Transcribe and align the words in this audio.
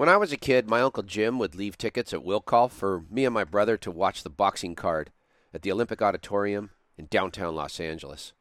When 0.00 0.08
I 0.08 0.16
was 0.16 0.32
a 0.32 0.38
kid, 0.38 0.66
my 0.66 0.80
Uncle 0.80 1.02
Jim 1.02 1.38
would 1.38 1.54
leave 1.54 1.76
tickets 1.76 2.14
at 2.14 2.24
will 2.24 2.40
call 2.40 2.70
for 2.70 3.04
me 3.10 3.26
and 3.26 3.34
my 3.34 3.44
brother 3.44 3.76
to 3.76 3.90
watch 3.90 4.22
the 4.22 4.30
boxing 4.30 4.74
card 4.74 5.10
at 5.52 5.60
the 5.60 5.70
Olympic 5.70 6.00
Auditorium 6.00 6.70
in 6.96 7.04
downtown 7.10 7.54
Los 7.54 7.78
Angeles. 7.78 8.32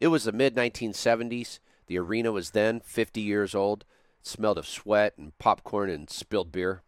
It 0.00 0.08
was 0.08 0.24
the 0.24 0.32
mid 0.32 0.56
1970s. 0.56 1.60
The 1.86 2.00
arena 2.00 2.32
was 2.32 2.50
then 2.50 2.80
50 2.80 3.20
years 3.20 3.54
old. 3.54 3.84
It 4.22 4.26
smelled 4.26 4.58
of 4.58 4.66
sweat 4.66 5.14
and 5.16 5.38
popcorn 5.38 5.88
and 5.88 6.10
spilled 6.10 6.50
beer. 6.50 6.82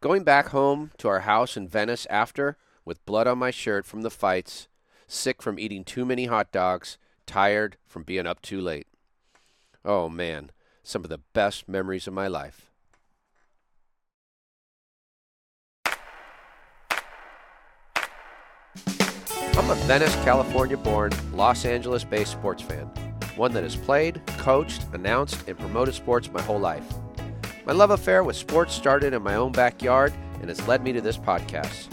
Going 0.00 0.24
back 0.24 0.48
home 0.48 0.90
to 0.96 1.08
our 1.08 1.20
house 1.20 1.58
in 1.58 1.68
Venice 1.68 2.06
after, 2.08 2.56
with 2.86 3.04
blood 3.04 3.26
on 3.26 3.36
my 3.36 3.50
shirt 3.50 3.84
from 3.84 4.00
the 4.00 4.08
fights, 4.08 4.66
sick 5.06 5.42
from 5.42 5.58
eating 5.58 5.84
too 5.84 6.06
many 6.06 6.24
hot 6.24 6.50
dogs, 6.52 6.96
tired 7.26 7.76
from 7.86 8.02
being 8.02 8.26
up 8.26 8.40
too 8.40 8.62
late. 8.62 8.86
Oh 9.84 10.08
man, 10.08 10.52
some 10.82 11.04
of 11.04 11.10
the 11.10 11.20
best 11.34 11.68
memories 11.68 12.06
of 12.06 12.14
my 12.14 12.26
life. 12.26 12.69
I'm 19.56 19.68
a 19.68 19.74
Venice, 19.86 20.14
California 20.24 20.76
born, 20.76 21.12
Los 21.32 21.64
Angeles 21.64 22.04
based 22.04 22.32
sports 22.32 22.62
fan, 22.62 22.86
one 23.36 23.52
that 23.52 23.62
has 23.62 23.76
played, 23.76 24.22
coached, 24.38 24.86
announced, 24.92 25.46
and 25.48 25.58
promoted 25.58 25.94
sports 25.94 26.30
my 26.32 26.40
whole 26.42 26.60
life. 26.60 26.84
My 27.66 27.72
love 27.72 27.90
affair 27.90 28.24
with 28.24 28.36
sports 28.36 28.74
started 28.74 29.12
in 29.12 29.22
my 29.22 29.34
own 29.34 29.52
backyard 29.52 30.12
and 30.40 30.48
has 30.48 30.66
led 30.66 30.82
me 30.82 30.92
to 30.92 31.00
this 31.00 31.18
podcast. 31.18 31.88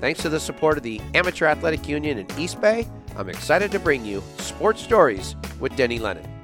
Thanks 0.00 0.22
to 0.22 0.28
the 0.28 0.40
support 0.40 0.76
of 0.76 0.82
the 0.82 1.00
Amateur 1.14 1.46
Athletic 1.46 1.88
Union 1.88 2.18
in 2.18 2.26
East 2.38 2.60
Bay, 2.60 2.86
I'm 3.16 3.28
excited 3.28 3.70
to 3.72 3.78
bring 3.78 4.04
you 4.04 4.22
Sports 4.38 4.80
Stories 4.80 5.36
with 5.58 5.74
Denny 5.76 5.98
Lennon. 5.98 6.39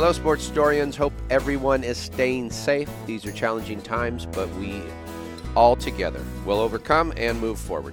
Hello, 0.00 0.12
sports 0.12 0.46
historians. 0.46 0.96
Hope 0.96 1.12
everyone 1.28 1.84
is 1.84 1.98
staying 1.98 2.50
safe. 2.50 2.88
These 3.04 3.26
are 3.26 3.32
challenging 3.32 3.82
times, 3.82 4.24
but 4.24 4.48
we 4.54 4.82
all 5.54 5.76
together 5.76 6.24
will 6.46 6.58
overcome 6.58 7.12
and 7.18 7.38
move 7.38 7.58
forward. 7.58 7.92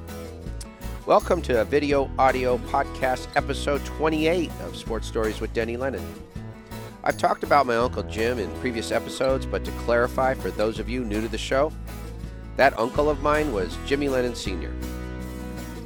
Welcome 1.06 1.42
to 1.42 1.60
a 1.60 1.66
video 1.66 2.10
audio 2.18 2.60
podcast 2.60 3.28
episode 3.36 3.84
28 3.84 4.50
of 4.62 4.78
Sports 4.78 5.06
Stories 5.06 5.42
with 5.42 5.52
Denny 5.52 5.76
Lennon. 5.76 6.02
I've 7.04 7.18
talked 7.18 7.44
about 7.44 7.66
my 7.66 7.76
Uncle 7.76 8.04
Jim 8.04 8.40
in 8.40 8.50
previous 8.62 8.94
episodes, 8.94 9.46
but 9.46 9.66
to 9.66 9.72
clarify 9.72 10.34
for 10.34 10.50
those 10.50 10.80
of 10.80 10.88
you 10.88 11.04
new 11.04 11.20
to 11.20 11.28
the 11.28 11.38
show, 11.38 11.74
that 12.56 12.80
uncle 12.80 13.10
of 13.10 13.22
mine 13.22 13.52
was 13.52 13.78
Jimmy 13.86 14.08
Lennon 14.08 14.34
Sr. 14.34 14.74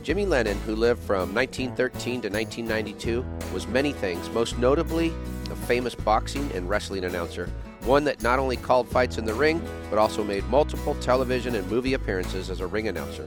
Jimmy 0.03 0.28
Lennon, 0.28 0.59
who 0.67 0.75
lived 0.75 1.02
from 1.02 1.33
1913 1.33 2.22
to 2.22 2.30
1992, 2.30 3.25
was 3.56 3.66
many 3.66 3.91
things, 3.91 4.30
most 4.30 4.59
notably 4.59 5.11
famous 5.72 5.95
boxing 5.95 6.52
and 6.52 6.67
wrestling 6.67 7.05
announcer, 7.05 7.50
one 7.86 8.03
that 8.03 8.22
not 8.22 8.39
only 8.39 8.58
called 8.58 8.86
fights 8.89 9.17
in 9.17 9.23
the 9.23 9.33
ring, 9.33 9.61
but 9.89 9.97
also 9.97 10.22
made 10.22 10.44
multiple 10.47 10.95
television 10.95 11.55
and 11.55 11.66
movie 11.72 11.94
appearances 11.94 12.50
as 12.50 12.59
a 12.59 12.67
ring 12.67 12.89
announcer. 12.89 13.25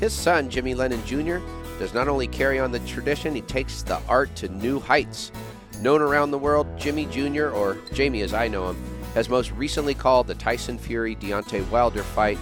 His 0.00 0.12
son, 0.12 0.50
Jimmy 0.50 0.74
Lennon 0.74 1.06
Jr., 1.06 1.38
does 1.78 1.94
not 1.94 2.08
only 2.08 2.26
carry 2.26 2.58
on 2.58 2.72
the 2.72 2.80
tradition, 2.80 3.32
he 3.32 3.42
takes 3.42 3.84
the 3.84 4.00
art 4.08 4.34
to 4.34 4.48
new 4.48 4.80
heights. 4.80 5.30
Known 5.80 6.02
around 6.02 6.32
the 6.32 6.38
world, 6.38 6.66
Jimmy 6.76 7.06
Jr., 7.12 7.50
or 7.50 7.78
Jamie 7.92 8.22
as 8.22 8.34
I 8.34 8.48
know 8.48 8.70
him, 8.70 8.84
has 9.14 9.28
most 9.28 9.52
recently 9.52 9.94
called 9.94 10.26
the 10.26 10.34
Tyson 10.34 10.78
Fury 10.78 11.14
Deontay 11.14 11.70
Wilder 11.70 12.02
fight 12.02 12.38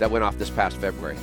that 0.00 0.10
went 0.10 0.24
off 0.24 0.36
this 0.36 0.50
past 0.50 0.78
February. 0.78 1.16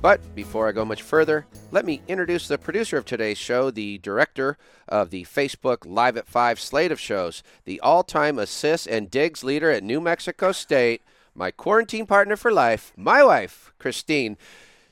But 0.00 0.20
before 0.36 0.68
I 0.68 0.72
go 0.72 0.84
much 0.84 1.02
further, 1.02 1.46
let 1.72 1.84
me 1.84 2.02
introduce 2.06 2.46
the 2.46 2.56
producer 2.56 2.96
of 2.96 3.04
today's 3.04 3.36
show, 3.36 3.70
the 3.70 3.98
director 3.98 4.56
of 4.86 5.10
the 5.10 5.24
Facebook 5.24 5.78
Live 5.84 6.16
at 6.16 6.28
5 6.28 6.60
slate 6.60 6.92
of 6.92 7.00
shows, 7.00 7.42
the 7.64 7.80
all 7.80 8.04
time 8.04 8.38
assists 8.38 8.86
and 8.86 9.10
digs 9.10 9.42
leader 9.42 9.70
at 9.72 9.82
New 9.82 10.00
Mexico 10.00 10.52
State, 10.52 11.02
my 11.34 11.50
quarantine 11.50 12.06
partner 12.06 12.36
for 12.36 12.52
life, 12.52 12.92
my 12.96 13.24
wife, 13.24 13.72
Christine. 13.78 14.36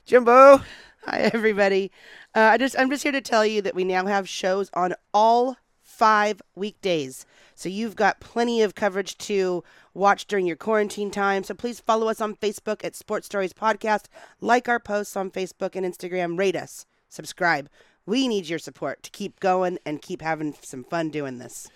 Jimbo. 0.05 0.61
Hi, 1.05 1.19
everybody. 1.33 1.89
Uh, 2.35 2.49
I 2.51 2.57
just 2.57 2.77
I'm 2.77 2.89
just 2.89 3.03
here 3.03 3.13
to 3.13 3.21
tell 3.21 3.45
you 3.45 3.61
that 3.61 3.75
we 3.75 3.85
now 3.85 4.05
have 4.07 4.27
shows 4.27 4.69
on 4.73 4.93
all 5.13 5.55
five 5.97 6.41
weekdays. 6.55 7.25
So 7.55 7.69
you've 7.69 7.95
got 7.95 8.19
plenty 8.19 8.61
of 8.61 8.75
coverage 8.75 9.17
to 9.19 9.63
watch 9.95 10.27
during 10.27 10.45
your 10.45 10.55
quarantine 10.55 11.09
time. 11.09 11.43
So 11.43 11.55
please 11.55 11.79
follow 11.79 12.07
us 12.07 12.21
on 12.21 12.35
Facebook 12.35 12.85
at 12.85 12.95
Sports 12.95 13.25
Stories 13.25 13.53
Podcast, 13.53 14.05
like 14.39 14.69
our 14.69 14.79
posts 14.79 15.17
on 15.17 15.31
Facebook 15.31 15.75
and 15.75 15.83
Instagram, 15.83 16.37
rate 16.37 16.55
us, 16.55 16.85
subscribe. 17.09 17.67
We 18.05 18.27
need 18.27 18.47
your 18.47 18.59
support 18.59 19.01
to 19.03 19.09
keep 19.09 19.39
going 19.39 19.79
and 19.85 20.01
keep 20.01 20.21
having 20.21 20.55
some 20.61 20.83
fun 20.83 21.09
doing 21.09 21.39
this. 21.39 21.67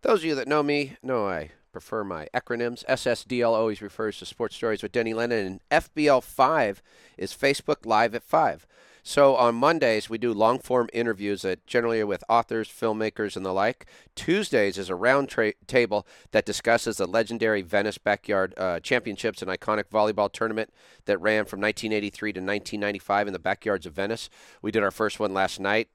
Those 0.00 0.20
of 0.20 0.24
you 0.24 0.34
that 0.34 0.48
know 0.48 0.62
me 0.62 0.96
know 1.02 1.28
I 1.28 1.50
prefer 1.70 2.04
my 2.04 2.28
acronyms. 2.34 2.84
SSDL 2.86 3.52
always 3.52 3.82
refers 3.82 4.18
to 4.18 4.26
Sports 4.26 4.56
Stories 4.56 4.82
with 4.82 4.92
Denny 4.92 5.14
Lennon, 5.14 5.60
and 5.70 5.84
FBL5 5.94 6.78
is 7.18 7.32
Facebook 7.32 7.84
Live 7.84 8.14
at 8.14 8.22
5. 8.22 8.66
So 9.04 9.34
on 9.34 9.56
Mondays, 9.56 10.08
we 10.08 10.16
do 10.16 10.32
long 10.32 10.60
form 10.60 10.88
interviews 10.92 11.42
that 11.42 11.66
generally 11.66 12.00
are 12.00 12.06
with 12.06 12.22
authors, 12.28 12.68
filmmakers, 12.68 13.36
and 13.36 13.44
the 13.44 13.52
like. 13.52 13.86
Tuesdays 14.14 14.78
is 14.78 14.88
a 14.88 14.94
round 14.94 15.28
tra- 15.28 15.54
table 15.66 16.06
that 16.30 16.46
discusses 16.46 16.98
the 16.98 17.06
legendary 17.06 17.62
Venice 17.62 17.98
Backyard 17.98 18.54
uh, 18.56 18.78
Championships, 18.78 19.42
an 19.42 19.48
iconic 19.48 19.84
volleyball 19.92 20.30
tournament 20.30 20.72
that 21.06 21.20
ran 21.20 21.46
from 21.46 21.60
1983 21.60 22.32
to 22.32 22.40
1995 22.40 23.26
in 23.26 23.32
the 23.32 23.38
backyards 23.40 23.86
of 23.86 23.92
Venice. 23.92 24.30
We 24.62 24.70
did 24.70 24.84
our 24.84 24.92
first 24.92 25.18
one 25.18 25.34
last 25.34 25.58
night 25.58 25.88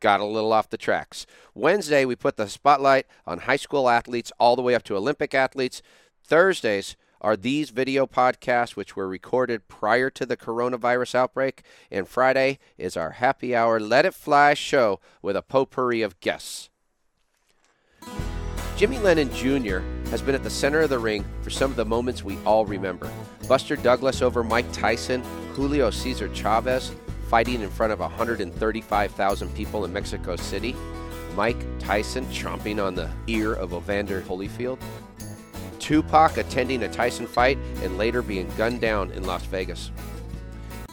got 0.00 0.20
a 0.20 0.24
little 0.24 0.52
off 0.52 0.70
the 0.70 0.76
tracks. 0.76 1.26
Wednesday, 1.54 2.04
we 2.04 2.14
put 2.14 2.36
the 2.36 2.48
spotlight 2.48 3.06
on 3.26 3.40
high 3.40 3.56
school 3.56 3.88
athletes 3.88 4.30
all 4.38 4.54
the 4.54 4.62
way 4.62 4.74
up 4.74 4.84
to 4.84 4.96
Olympic 4.96 5.34
athletes. 5.34 5.82
Thursdays 6.22 6.96
are 7.20 7.36
these 7.36 7.70
video 7.70 8.06
podcasts, 8.06 8.76
which 8.76 8.96
were 8.96 9.08
recorded 9.08 9.68
prior 9.68 10.10
to 10.10 10.26
the 10.26 10.36
coronavirus 10.36 11.14
outbreak. 11.14 11.62
And 11.90 12.08
Friday 12.08 12.58
is 12.76 12.96
our 12.96 13.12
happy 13.12 13.54
hour 13.54 13.80
Let 13.80 14.06
It 14.06 14.14
Fly 14.14 14.54
show 14.54 15.00
with 15.22 15.36
a 15.36 15.42
potpourri 15.42 16.02
of 16.02 16.20
guests. 16.20 16.70
Jimmy 18.76 18.98
Lennon 18.98 19.32
Jr. 19.34 19.80
has 20.10 20.22
been 20.22 20.36
at 20.36 20.44
the 20.44 20.50
center 20.50 20.80
of 20.80 20.90
the 20.90 20.98
ring 21.00 21.24
for 21.42 21.50
some 21.50 21.70
of 21.70 21.76
the 21.76 21.84
moments 21.84 22.22
we 22.22 22.38
all 22.44 22.64
remember. 22.64 23.10
Buster 23.48 23.74
Douglas 23.74 24.22
over 24.22 24.44
Mike 24.44 24.70
Tyson, 24.72 25.22
Julio 25.54 25.90
Cesar 25.90 26.32
Chavez, 26.32 26.92
fighting 27.28 27.60
in 27.60 27.70
front 27.70 27.92
of 27.92 27.98
135,000 27.98 29.54
people 29.54 29.84
in 29.84 29.92
Mexico 29.92 30.36
City, 30.36 30.76
Mike 31.34 31.58
Tyson 31.78 32.24
chomping 32.26 32.82
on 32.82 32.94
the 32.94 33.10
ear 33.26 33.52
of 33.52 33.72
Evander 33.72 34.22
Holyfield, 34.22 34.78
Tupac 35.78 36.36
attending 36.36 36.82
a 36.82 36.88
Tyson 36.88 37.26
fight 37.26 37.58
and 37.82 37.98
later 37.98 38.22
being 38.22 38.50
gunned 38.56 38.80
down 38.80 39.10
in 39.12 39.24
Las 39.24 39.44
Vegas. 39.44 39.90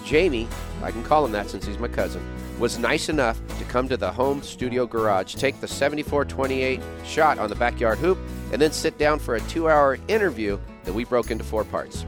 Jamie, 0.03 0.47
I 0.83 0.91
can 0.91 1.03
call 1.03 1.25
him 1.25 1.31
that 1.31 1.49
since 1.49 1.65
he's 1.65 1.79
my 1.79 1.87
cousin, 1.87 2.23
was 2.59 2.77
nice 2.77 3.09
enough 3.09 3.39
to 3.57 3.63
come 3.65 3.89
to 3.89 3.97
the 3.97 4.11
home 4.11 4.41
studio 4.41 4.85
garage, 4.85 5.33
take 5.33 5.59
the 5.59 5.67
7428 5.67 6.79
shot 7.05 7.39
on 7.39 7.49
the 7.49 7.55
backyard 7.55 7.97
hoop, 7.97 8.17
and 8.51 8.61
then 8.61 8.71
sit 8.71 8.97
down 8.97 9.19
for 9.19 9.35
a 9.35 9.41
two 9.41 9.67
hour 9.67 9.97
interview 10.07 10.59
that 10.83 10.93
we 10.93 11.03
broke 11.03 11.31
into 11.31 11.43
four 11.43 11.63
parts. 11.63 12.05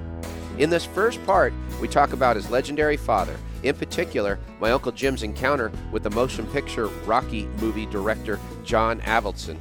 In 0.57 0.69
this 0.69 0.85
first 0.85 1.23
part, 1.25 1.53
we 1.81 1.88
talk 1.88 2.13
about 2.13 2.35
his 2.35 2.49
legendary 2.49 2.97
father, 2.97 3.38
in 3.63 3.75
particular, 3.75 4.39
my 4.59 4.71
Uncle 4.71 4.91
Jim's 4.91 5.23
encounter 5.23 5.71
with 5.91 6.03
the 6.03 6.09
motion 6.11 6.45
picture 6.47 6.88
Rocky 7.05 7.45
movie 7.59 7.85
director 7.88 8.39
John 8.63 9.01
Avildsen. 9.01 9.57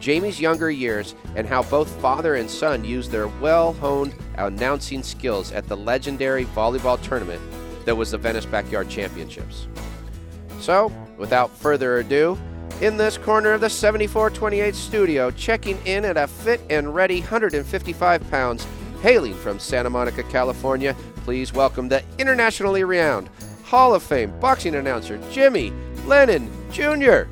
Jamie's 0.00 0.40
younger 0.40 0.70
years 0.70 1.14
and 1.34 1.46
how 1.46 1.62
both 1.64 1.88
father 2.00 2.36
and 2.36 2.50
son 2.50 2.84
used 2.84 3.10
their 3.10 3.28
well 3.28 3.72
honed 3.74 4.14
announcing 4.36 5.02
skills 5.02 5.52
at 5.52 5.66
the 5.68 5.76
legendary 5.76 6.44
volleyball 6.46 7.00
tournament 7.02 7.42
that 7.84 7.96
was 7.96 8.10
the 8.10 8.18
Venice 8.18 8.46
Backyard 8.46 8.88
Championships. 8.88 9.66
So, 10.60 10.92
without 11.16 11.50
further 11.50 11.98
ado, 11.98 12.38
in 12.80 12.96
this 12.96 13.18
corner 13.18 13.52
of 13.52 13.60
the 13.60 13.70
7428 13.70 14.74
studio, 14.74 15.30
checking 15.32 15.78
in 15.84 16.04
at 16.04 16.16
a 16.16 16.28
fit 16.28 16.60
and 16.70 16.94
ready 16.94 17.20
155 17.20 18.30
pounds, 18.30 18.66
hailing 19.02 19.34
from 19.34 19.58
Santa 19.58 19.90
Monica, 19.90 20.22
California, 20.24 20.94
please 21.24 21.52
welcome 21.52 21.88
the 21.88 22.02
internationally 22.18 22.84
renowned 22.84 23.30
Hall 23.64 23.94
of 23.94 24.02
Fame 24.02 24.32
boxing 24.38 24.76
announcer 24.76 25.18
Jimmy 25.30 25.72
Lennon 26.06 26.50
Jr. 26.70 27.24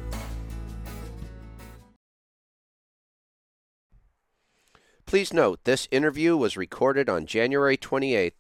Please 5.06 5.32
note 5.32 5.60
this 5.62 5.86
interview 5.92 6.36
was 6.36 6.56
recorded 6.56 7.08
on 7.08 7.26
January 7.26 7.76
28th, 7.76 8.32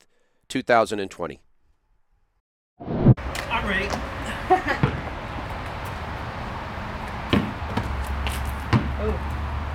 2020. 0.48 1.40
I'm 2.80 3.66
ready. 3.68 3.84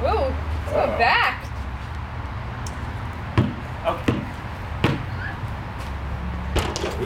Ooh, 0.03 0.05
let's 0.65 0.71
go 0.71 0.97
back. 0.97 1.45
Okay. 3.85 3.85
Oh. 3.85 4.17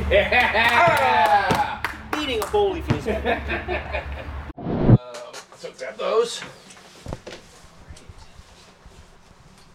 The 2.12 2.22
eating 2.22 2.42
a 2.42 2.46
bowl 2.48 2.74
he 2.74 2.82
feels 2.82 3.06
good. 3.06 3.42
So 5.58 5.72
grab 5.78 5.98
those. 5.98 6.42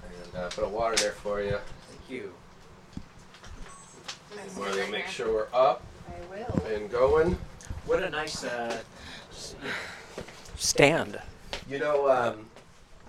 And 0.02 0.12
uh, 0.36 0.48
put 0.48 0.64
a 0.64 0.68
water 0.68 0.96
there 0.96 1.12
for 1.12 1.40
you. 1.42 1.58
Thank 1.88 2.10
you. 2.10 2.32
And 4.40 4.56
Marley 4.56 4.80
will 4.82 4.90
make 4.90 5.06
sure 5.06 5.32
we're 5.32 5.46
up 5.52 5.82
I 6.08 6.34
will. 6.34 6.62
and 6.66 6.90
going. 6.90 7.36
What 7.86 8.02
a 8.02 8.10
nice 8.10 8.44
uh, 8.44 8.78
stand. 10.56 11.18
You 11.68 11.78
know, 11.78 12.08
um, 12.10 12.46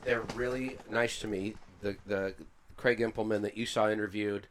they're 0.04 0.24
really 0.36 0.78
nice 0.90 1.20
to 1.20 1.28
me. 1.28 1.56
The 1.82 1.96
the 2.06 2.34
Craig 2.78 3.00
Impelman 3.00 3.42
that 3.44 3.58
you 3.58 3.66
saw 3.66 3.90
interviewed, 3.90 4.48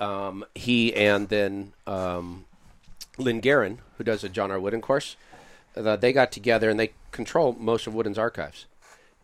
um, 0.00 0.44
he 0.54 0.94
and 0.94 1.28
then 1.28 1.72
um, 1.86 2.44
Lynn 3.16 3.40
Guerin, 3.40 3.78
who 3.96 4.04
does 4.04 4.22
a 4.24 4.28
John 4.28 4.50
R. 4.50 4.60
Wooden 4.60 4.82
course, 4.82 5.16
uh, 5.76 5.96
they 5.96 6.12
got 6.12 6.30
together 6.32 6.68
and 6.68 6.78
they 6.78 6.92
control 7.10 7.56
most 7.58 7.86
of 7.86 7.94
Wooden's 7.94 8.18
archives. 8.18 8.66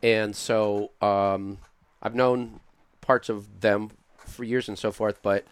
And 0.02 0.34
so 0.34 0.91
um, 1.02 1.58
I've 2.02 2.14
known 2.14 2.61
parts 3.08 3.28
of 3.31 3.60
them 3.62 3.90
for 4.19 4.44
years 4.44 4.69
and 4.69 4.78
so 4.78 4.93
forth, 4.93 5.19
but 5.22 5.44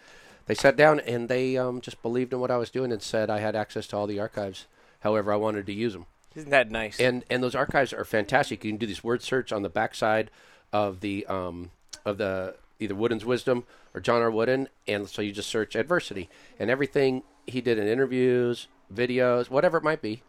they 0.46 0.54
sat 0.54 0.76
down 0.76 1.00
and 1.00 1.28
they 1.28 1.56
um, 1.56 1.80
just 1.80 2.02
believed 2.02 2.32
in 2.34 2.38
what 2.38 2.50
I 2.50 2.58
was 2.58 2.70
doing 2.70 2.92
and 2.92 3.00
said 3.02 3.30
I 3.30 3.38
had 3.40 3.56
access 3.56 3.86
to 3.88 3.96
all 3.96 4.06
the 4.06 4.20
archives 4.20 4.66
however 5.00 5.32
I 5.32 5.36
wanted 5.36 5.64
to 5.66 5.72
use 5.72 5.94
them 5.94 6.04
Isn't 6.34 6.50
that 6.50 6.70
nice? 6.70 7.00
and 7.00 7.24
and 7.30 7.42
those 7.42 7.54
archives 7.54 7.92
are 7.94 8.04
fantastic. 8.04 8.62
You 8.62 8.70
can 8.72 8.78
do 8.78 8.86
this 8.86 9.02
word 9.02 9.22
search 9.22 9.52
on 9.52 9.62
the 9.62 9.68
backside 9.70 10.30
of 10.72 11.00
the 11.00 11.24
um, 11.26 11.70
of 12.04 12.18
the 12.18 12.56
either 12.78 12.94
Wooden's 12.94 13.24
Wisdom 13.24 13.64
or 13.94 14.00
John 14.00 14.20
R. 14.20 14.30
Wooden, 14.30 14.68
and 14.86 15.08
so 15.08 15.22
you 15.22 15.32
just 15.32 15.48
search 15.48 15.74
adversity 15.74 16.28
and 16.60 16.70
everything 16.70 17.22
he 17.46 17.60
did 17.62 17.78
in 17.78 17.88
interviews, 17.88 18.68
videos, 18.94 19.48
whatever 19.48 19.78
it 19.78 19.84
might 19.84 20.02
be, 20.02 20.22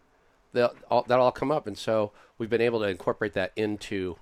all, 0.90 1.04
that'll 1.08 1.26
all 1.26 1.32
come 1.34 1.52
up, 1.52 1.68
and 1.68 1.78
so 1.78 2.12
we've 2.38 2.50
been 2.50 2.62
able 2.62 2.80
to 2.80 2.88
incorporate 2.88 3.34
that 3.34 3.52
into 3.58 4.16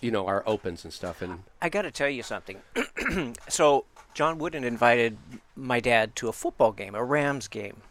you 0.00 0.10
know 0.10 0.26
our 0.26 0.42
opens 0.46 0.84
and 0.84 0.92
stuff, 0.92 1.22
and 1.22 1.44
I 1.60 1.68
got 1.68 1.82
to 1.82 1.90
tell 1.90 2.08
you 2.08 2.22
something. 2.22 2.58
so 3.48 3.84
John 4.14 4.38
Wooden 4.38 4.64
invited 4.64 5.18
my 5.56 5.80
dad 5.80 6.16
to 6.16 6.28
a 6.28 6.32
football 6.32 6.72
game, 6.72 6.94
a 6.94 7.04
Rams 7.04 7.48
game. 7.48 7.82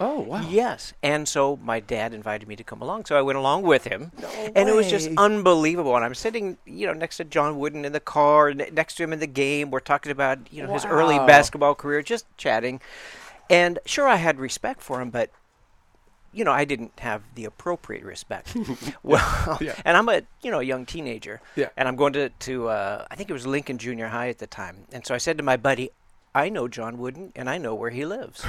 oh 0.00 0.20
wow, 0.20 0.46
Yes, 0.48 0.92
and 1.02 1.26
so 1.28 1.56
my 1.56 1.80
dad 1.80 2.14
invited 2.14 2.48
me 2.48 2.56
to 2.56 2.64
come 2.64 2.80
along, 2.82 3.06
so 3.06 3.16
I 3.16 3.22
went 3.22 3.38
along 3.38 3.62
with 3.62 3.84
him, 3.84 4.12
no 4.20 4.28
and 4.54 4.68
it 4.68 4.74
was 4.74 4.88
just 4.90 5.10
unbelievable. 5.16 5.96
And 5.96 6.04
I'm 6.04 6.14
sitting, 6.14 6.58
you 6.66 6.86
know, 6.86 6.92
next 6.92 7.16
to 7.18 7.24
John 7.24 7.58
Wooden 7.58 7.84
in 7.84 7.92
the 7.92 8.00
car, 8.00 8.52
ne- 8.54 8.70
next 8.70 8.96
to 8.96 9.02
him 9.02 9.12
in 9.12 9.18
the 9.18 9.26
game. 9.26 9.70
We're 9.70 9.80
talking 9.80 10.12
about, 10.12 10.38
you 10.52 10.62
know, 10.62 10.72
his 10.72 10.84
early 10.84 11.16
basketball 11.18 11.74
career, 11.74 12.02
just 12.02 12.26
chatting. 12.36 12.80
And 13.50 13.78
sure, 13.86 14.06
I 14.06 14.16
had 14.16 14.38
respect 14.38 14.82
for 14.82 15.00
him, 15.00 15.08
but 15.10 15.30
you 16.38 16.44
know, 16.44 16.52
I 16.52 16.64
didn't 16.64 16.92
have 17.00 17.22
the 17.34 17.44
appropriate 17.44 18.04
respect. 18.04 18.56
well, 19.02 19.58
Yeah. 19.60 19.74
and 19.84 19.96
I'm 19.96 20.08
a 20.08 20.22
you 20.42 20.50
know 20.52 20.60
young 20.60 20.86
teenager, 20.86 21.40
Yeah. 21.56 21.68
and 21.76 21.88
I'm 21.88 21.96
going 21.96 22.12
to 22.12 22.28
to 22.30 22.68
uh, 22.68 23.06
I 23.10 23.16
think 23.16 23.28
it 23.28 23.32
was 23.32 23.46
Lincoln 23.46 23.78
Junior 23.78 24.08
High 24.08 24.28
at 24.28 24.38
the 24.38 24.46
time, 24.46 24.84
and 24.92 25.04
so 25.04 25.14
I 25.14 25.18
said 25.18 25.36
to 25.38 25.44
my 25.44 25.56
buddy, 25.56 25.90
I 26.34 26.48
know 26.48 26.68
John 26.68 26.98
Wooden, 26.98 27.32
and 27.34 27.50
I 27.50 27.58
know 27.58 27.74
where 27.74 27.90
he 27.90 28.04
lives. 28.06 28.44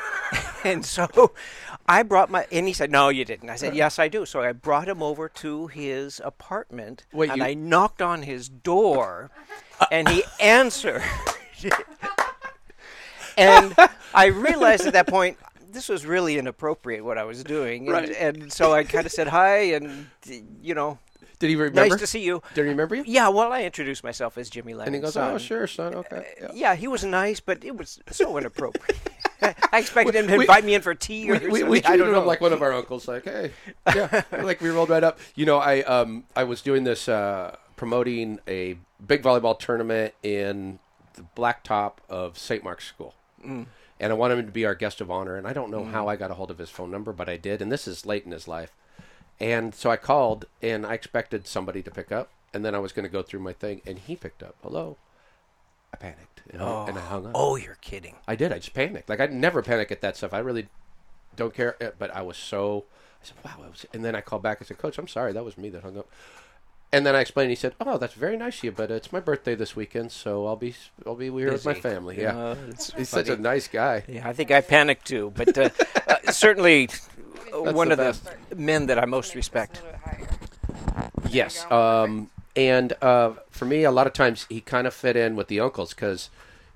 and 0.64 0.84
so 0.84 1.32
I 1.88 2.02
brought 2.04 2.30
my, 2.30 2.46
and 2.52 2.66
he 2.68 2.72
said, 2.72 2.90
No, 2.90 3.08
you 3.08 3.24
didn't. 3.24 3.50
I 3.50 3.56
said, 3.56 3.74
Yes, 3.74 3.98
I 3.98 4.08
do. 4.08 4.24
So 4.26 4.40
I 4.40 4.52
brought 4.52 4.88
him 4.88 5.02
over 5.02 5.28
to 5.28 5.66
his 5.66 6.20
apartment, 6.24 7.04
Wait, 7.12 7.30
and 7.30 7.38
you- 7.38 7.44
I 7.44 7.54
knocked 7.54 8.00
on 8.00 8.22
his 8.22 8.48
door, 8.48 9.30
and 9.90 10.08
he 10.08 10.22
answered. 10.40 11.02
and 13.36 13.74
I 14.14 14.26
realized 14.26 14.86
at 14.86 14.92
that 14.92 15.08
point, 15.08 15.36
this 15.74 15.88
was 15.88 16.06
really 16.06 16.38
inappropriate 16.38 17.04
what 17.04 17.18
I 17.18 17.24
was 17.24 17.44
doing. 17.44 17.82
And, 17.88 17.92
Right. 17.92 18.08
and 18.10 18.52
so 18.52 18.72
I 18.72 18.84
kind 18.84 19.04
of 19.06 19.12
said 19.12 19.28
hi, 19.28 19.56
and, 19.74 20.06
you 20.62 20.74
know, 20.74 20.98
did 21.40 21.50
he 21.50 21.56
remember? 21.56 21.88
nice 21.90 22.00
to 22.00 22.06
see 22.06 22.22
you. 22.22 22.40
Did 22.54 22.62
he 22.64 22.70
remember 22.70 22.94
you? 22.94 23.02
Yeah, 23.06 23.28
well, 23.28 23.52
I 23.52 23.64
introduced 23.64 24.02
myself 24.04 24.38
as 24.38 24.48
Jimmy 24.48 24.72
Lennon's 24.72 24.86
And 24.86 24.94
he 24.94 25.00
goes, 25.02 25.12
son. 25.14 25.32
"Oh, 25.34 25.38
sure, 25.38 25.66
son. 25.66 25.94
Okay." 25.94 26.24
Yeah. 26.40 26.48
Yeah, 26.54 26.74
he 26.76 26.86
was 26.88 27.04
nice, 27.04 27.40
but 27.40 27.64
it 27.64 27.76
was 27.76 28.00
so 28.10 28.38
inappropriate. 28.38 28.98
I 29.42 29.80
expected 29.80 30.14
him 30.14 30.28
to 30.28 30.36
We- 30.38 30.44
invite 30.44 30.64
me 30.64 30.74
in 30.74 30.80
for 30.80 30.94
tea 30.94 31.28
or 31.30 31.34
we, 31.34 31.38
we, 31.38 31.44
something. 31.60 31.68
we 31.68 31.82
I 31.84 31.96
don't 31.96 32.12
know. 32.12 32.20
him 32.20 32.26
like 32.26 32.40
one 32.40 32.52
of 32.54 32.62
our 32.62 32.72
uncles. 32.72 33.06
Like, 33.08 33.24
hey, 33.24 33.50
yeah, 33.94 34.22
like 34.42 34.60
we 34.62 34.70
rolled 34.70 34.88
right 34.90 35.04
up. 35.04 35.18
You 35.34 35.44
know, 35.44 35.58
I 35.58 35.82
um 35.82 36.24
I 36.36 36.44
was 36.44 36.62
doing 36.62 36.84
this 36.84 37.08
uh, 37.08 37.56
promoting 37.76 38.38
a 38.48 38.78
big 39.04 39.22
volleyball 39.22 39.58
tournament 39.58 40.14
in 40.22 40.78
the 41.14 41.24
blacktop 41.36 41.94
of 42.08 42.38
St. 42.38 42.64
Mark's 42.64 42.86
School, 42.86 43.14
mm. 43.44 43.66
And 44.00 44.12
I 44.12 44.16
wanted 44.16 44.38
him 44.38 44.46
to 44.46 44.52
be 44.52 44.64
our 44.64 44.74
guest 44.74 45.00
of 45.00 45.10
honor. 45.10 45.36
And 45.36 45.46
I 45.46 45.52
don't 45.52 45.70
know 45.70 45.82
Mm. 45.84 45.92
how 45.92 46.08
I 46.08 46.16
got 46.16 46.30
a 46.30 46.34
hold 46.34 46.50
of 46.50 46.58
his 46.58 46.70
phone 46.70 46.90
number, 46.90 47.12
but 47.12 47.28
I 47.28 47.36
did. 47.36 47.62
And 47.62 47.70
this 47.72 47.86
is 47.88 48.04
late 48.06 48.24
in 48.24 48.32
his 48.32 48.48
life, 48.48 48.72
and 49.40 49.74
so 49.74 49.90
I 49.90 49.96
called, 49.96 50.46
and 50.62 50.84
I 50.86 50.94
expected 50.94 51.46
somebody 51.46 51.82
to 51.82 51.90
pick 51.90 52.10
up, 52.12 52.30
and 52.52 52.64
then 52.64 52.74
I 52.74 52.78
was 52.78 52.92
going 52.92 53.04
to 53.04 53.08
go 53.12 53.22
through 53.22 53.40
my 53.40 53.52
thing, 53.52 53.82
and 53.86 53.98
he 53.98 54.16
picked 54.16 54.42
up. 54.42 54.54
Hello. 54.62 54.96
I 55.92 55.96
panicked, 55.96 56.42
and, 56.50 56.60
I, 56.60 56.88
and 56.88 56.98
I 56.98 57.02
hung 57.02 57.26
up. 57.26 57.32
Oh, 57.36 57.54
you're 57.56 57.78
kidding. 57.80 58.16
I 58.26 58.34
did. 58.34 58.52
I 58.52 58.58
just 58.58 58.74
panicked. 58.74 59.08
Like 59.08 59.20
I 59.20 59.26
never 59.26 59.62
panic 59.62 59.92
at 59.92 60.00
that 60.00 60.16
stuff. 60.16 60.34
I 60.34 60.38
really 60.40 60.66
don't 61.36 61.54
care. 61.54 61.76
uh, 61.82 61.90
But 61.98 62.10
I 62.14 62.22
was 62.22 62.36
so. 62.36 62.84
I 63.22 63.26
said, 63.26 63.36
"Wow." 63.44 63.64
It 63.64 63.70
was, 63.70 63.86
and 63.94 64.04
then 64.04 64.14
I 64.16 64.20
called 64.20 64.42
back. 64.42 64.58
I 64.60 64.64
said, 64.64 64.76
"Coach, 64.78 64.98
I'm 64.98 65.06
sorry. 65.08 65.32
That 65.32 65.44
was 65.44 65.56
me 65.56 65.70
that 65.70 65.82
hung 65.84 65.96
up." 65.96 66.08
And 66.94 67.04
then 67.04 67.16
I 67.16 67.20
explained. 67.20 67.50
He 67.50 67.56
said, 67.56 67.74
"Oh, 67.80 67.98
that's 67.98 68.14
very 68.14 68.36
nice 68.36 68.58
of 68.58 68.64
you, 68.64 68.72
but 68.72 68.88
it's 68.90 69.12
my 69.12 69.18
birthday 69.18 69.56
this 69.56 69.74
weekend, 69.74 70.12
so 70.12 70.46
I'll 70.46 70.54
be 70.54 70.74
I'll 71.04 71.16
be 71.16 71.28
here 71.30 71.50
with 71.52 71.64
my 71.64 71.74
family." 71.74 72.20
Yeah, 72.20 72.36
Uh, 72.38 72.54
he's 72.96 73.08
such 73.08 73.28
a 73.28 73.36
nice 73.36 73.66
guy. 73.66 74.04
Yeah, 74.06 74.28
I 74.28 74.32
think 74.32 74.52
I 74.52 74.60
panicked 74.60 75.04
too, 75.06 75.32
but 75.34 75.58
uh, 75.58 75.70
uh, 76.06 76.30
certainly 76.30 76.88
uh, 77.52 77.72
one 77.72 77.88
the 77.88 77.94
of 77.94 77.98
best. 77.98 78.28
the 78.48 78.54
men 78.56 78.86
that 78.86 78.98
I 78.98 79.06
most 79.06 79.34
respect. 79.34 79.80
A 79.80 79.84
little 79.84 79.90
bit 79.92 80.00
higher. 80.04 81.10
Yes. 81.30 81.68
Um, 81.70 82.30
and 82.54 82.92
uh, 83.02 83.32
for 83.50 83.64
me, 83.64 83.82
a 83.82 83.90
lot 83.90 84.06
of 84.06 84.12
times 84.12 84.46
he 84.48 84.60
kind 84.60 84.86
of 84.86 84.94
fit 84.94 85.16
in 85.16 85.34
with 85.34 85.48
the 85.48 85.58
uncles 85.58 85.92
because, 85.94 86.30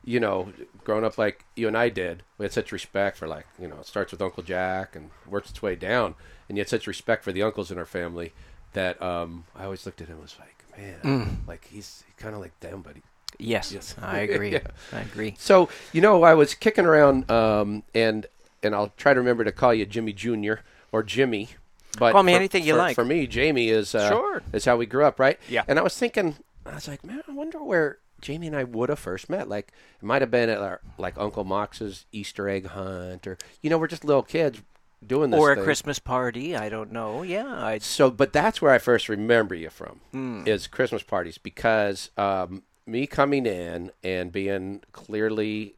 you 0.04 0.18
know, 0.18 0.52
growing 0.82 1.04
up 1.04 1.16
like 1.16 1.44
you 1.54 1.68
and 1.68 1.78
I 1.78 1.90
did, 1.90 2.24
we 2.38 2.44
had 2.44 2.52
such 2.52 2.72
respect 2.72 3.16
for 3.16 3.28
like, 3.28 3.46
you 3.60 3.68
know, 3.68 3.76
it 3.76 3.86
starts 3.86 4.10
with 4.10 4.20
Uncle 4.20 4.42
Jack 4.42 4.96
and 4.96 5.10
works 5.28 5.50
its 5.50 5.62
way 5.62 5.76
down, 5.76 6.16
and 6.48 6.58
you 6.58 6.62
had 6.62 6.68
such 6.68 6.88
respect 6.88 7.22
for 7.22 7.30
the 7.30 7.44
uncles 7.44 7.70
in 7.70 7.78
our 7.78 7.86
family 7.86 8.32
that 8.72 9.00
um, 9.02 9.44
I 9.56 9.64
always 9.64 9.84
looked 9.86 10.00
at 10.00 10.08
him 10.08 10.20
was 10.20 10.36
like, 10.38 10.78
man, 10.78 11.38
like 11.46 11.66
he's 11.66 12.04
kind 12.18 12.34
of 12.34 12.40
like 12.40 12.58
them, 12.60 12.82
but 12.82 12.96
he, 12.96 13.02
Yes, 13.38 13.72
Yes. 13.72 13.94
I 14.00 14.18
agree. 14.20 14.52
Yeah. 14.52 14.60
I 14.92 15.00
agree. 15.00 15.34
So 15.38 15.68
you 15.92 16.00
know, 16.00 16.22
I 16.22 16.34
was 16.34 16.54
kicking 16.54 16.86
around, 16.86 17.30
um, 17.30 17.82
and 17.94 18.26
and 18.62 18.74
I'll 18.74 18.92
try 18.96 19.14
to 19.14 19.20
remember 19.20 19.44
to 19.44 19.52
call 19.52 19.72
you 19.74 19.86
Jimmy 19.86 20.12
Junior 20.12 20.60
or 20.92 21.02
Jimmy. 21.02 21.50
But 21.98 22.12
Call 22.12 22.22
me 22.22 22.32
for- 22.32 22.36
anything 22.36 22.64
you 22.64 22.72
for- 22.74 22.78
like. 22.78 22.94
For 22.94 23.04
me, 23.04 23.26
Jamie 23.26 23.68
is 23.70 23.94
uh, 23.94 24.08
Sure. 24.08 24.42
is 24.52 24.64
how 24.64 24.76
we 24.76 24.86
grew 24.86 25.04
up, 25.04 25.18
right? 25.20 25.38
Yeah. 25.48 25.64
And 25.68 25.78
I 25.78 25.82
was 25.82 25.96
thinking, 25.96 26.36
I 26.66 26.74
was 26.74 26.86
like, 26.88 27.04
man, 27.04 27.22
I 27.28 27.32
wonder 27.32 27.62
where 27.62 27.98
Jamie 28.20 28.46
and 28.48 28.54
I 28.56 28.64
would 28.64 28.88
have 28.88 28.98
first 28.98 29.28
met. 29.30 29.48
Like, 29.48 29.72
it 30.00 30.04
might 30.04 30.22
have 30.22 30.30
been 30.30 30.48
at 30.48 30.58
our, 30.58 30.80
like 30.96 31.14
Uncle 31.18 31.44
Mox's 31.44 32.04
Easter 32.12 32.48
egg 32.48 32.66
hunt, 32.66 33.26
or 33.26 33.36
you 33.62 33.70
know, 33.70 33.78
we're 33.78 33.86
just 33.88 34.04
little 34.04 34.22
kids 34.22 34.60
doing 35.06 35.30
this, 35.30 35.38
Or 35.40 35.52
a 35.52 35.54
thing. 35.54 35.64
Christmas 35.64 35.98
party. 35.98 36.56
I 36.56 36.68
don't 36.68 36.92
know. 36.92 37.22
Yeah, 37.22 37.46
I, 37.46 37.78
So, 37.78 38.10
but 38.10 38.32
that's 38.32 38.60
where 38.60 38.72
I 38.72 38.78
first 38.78 39.08
remember 39.08 39.54
you 39.54 39.70
from 39.70 40.00
Hmm. 40.12 40.42
is 40.46 40.66
Christmas 40.66 41.02
parties 41.02 41.38
because 41.38 42.10
um, 42.16 42.62
me 42.86 43.06
coming 43.06 43.46
in 43.46 43.92
and 44.02 44.32
being 44.32 44.82
clearly 44.92 45.74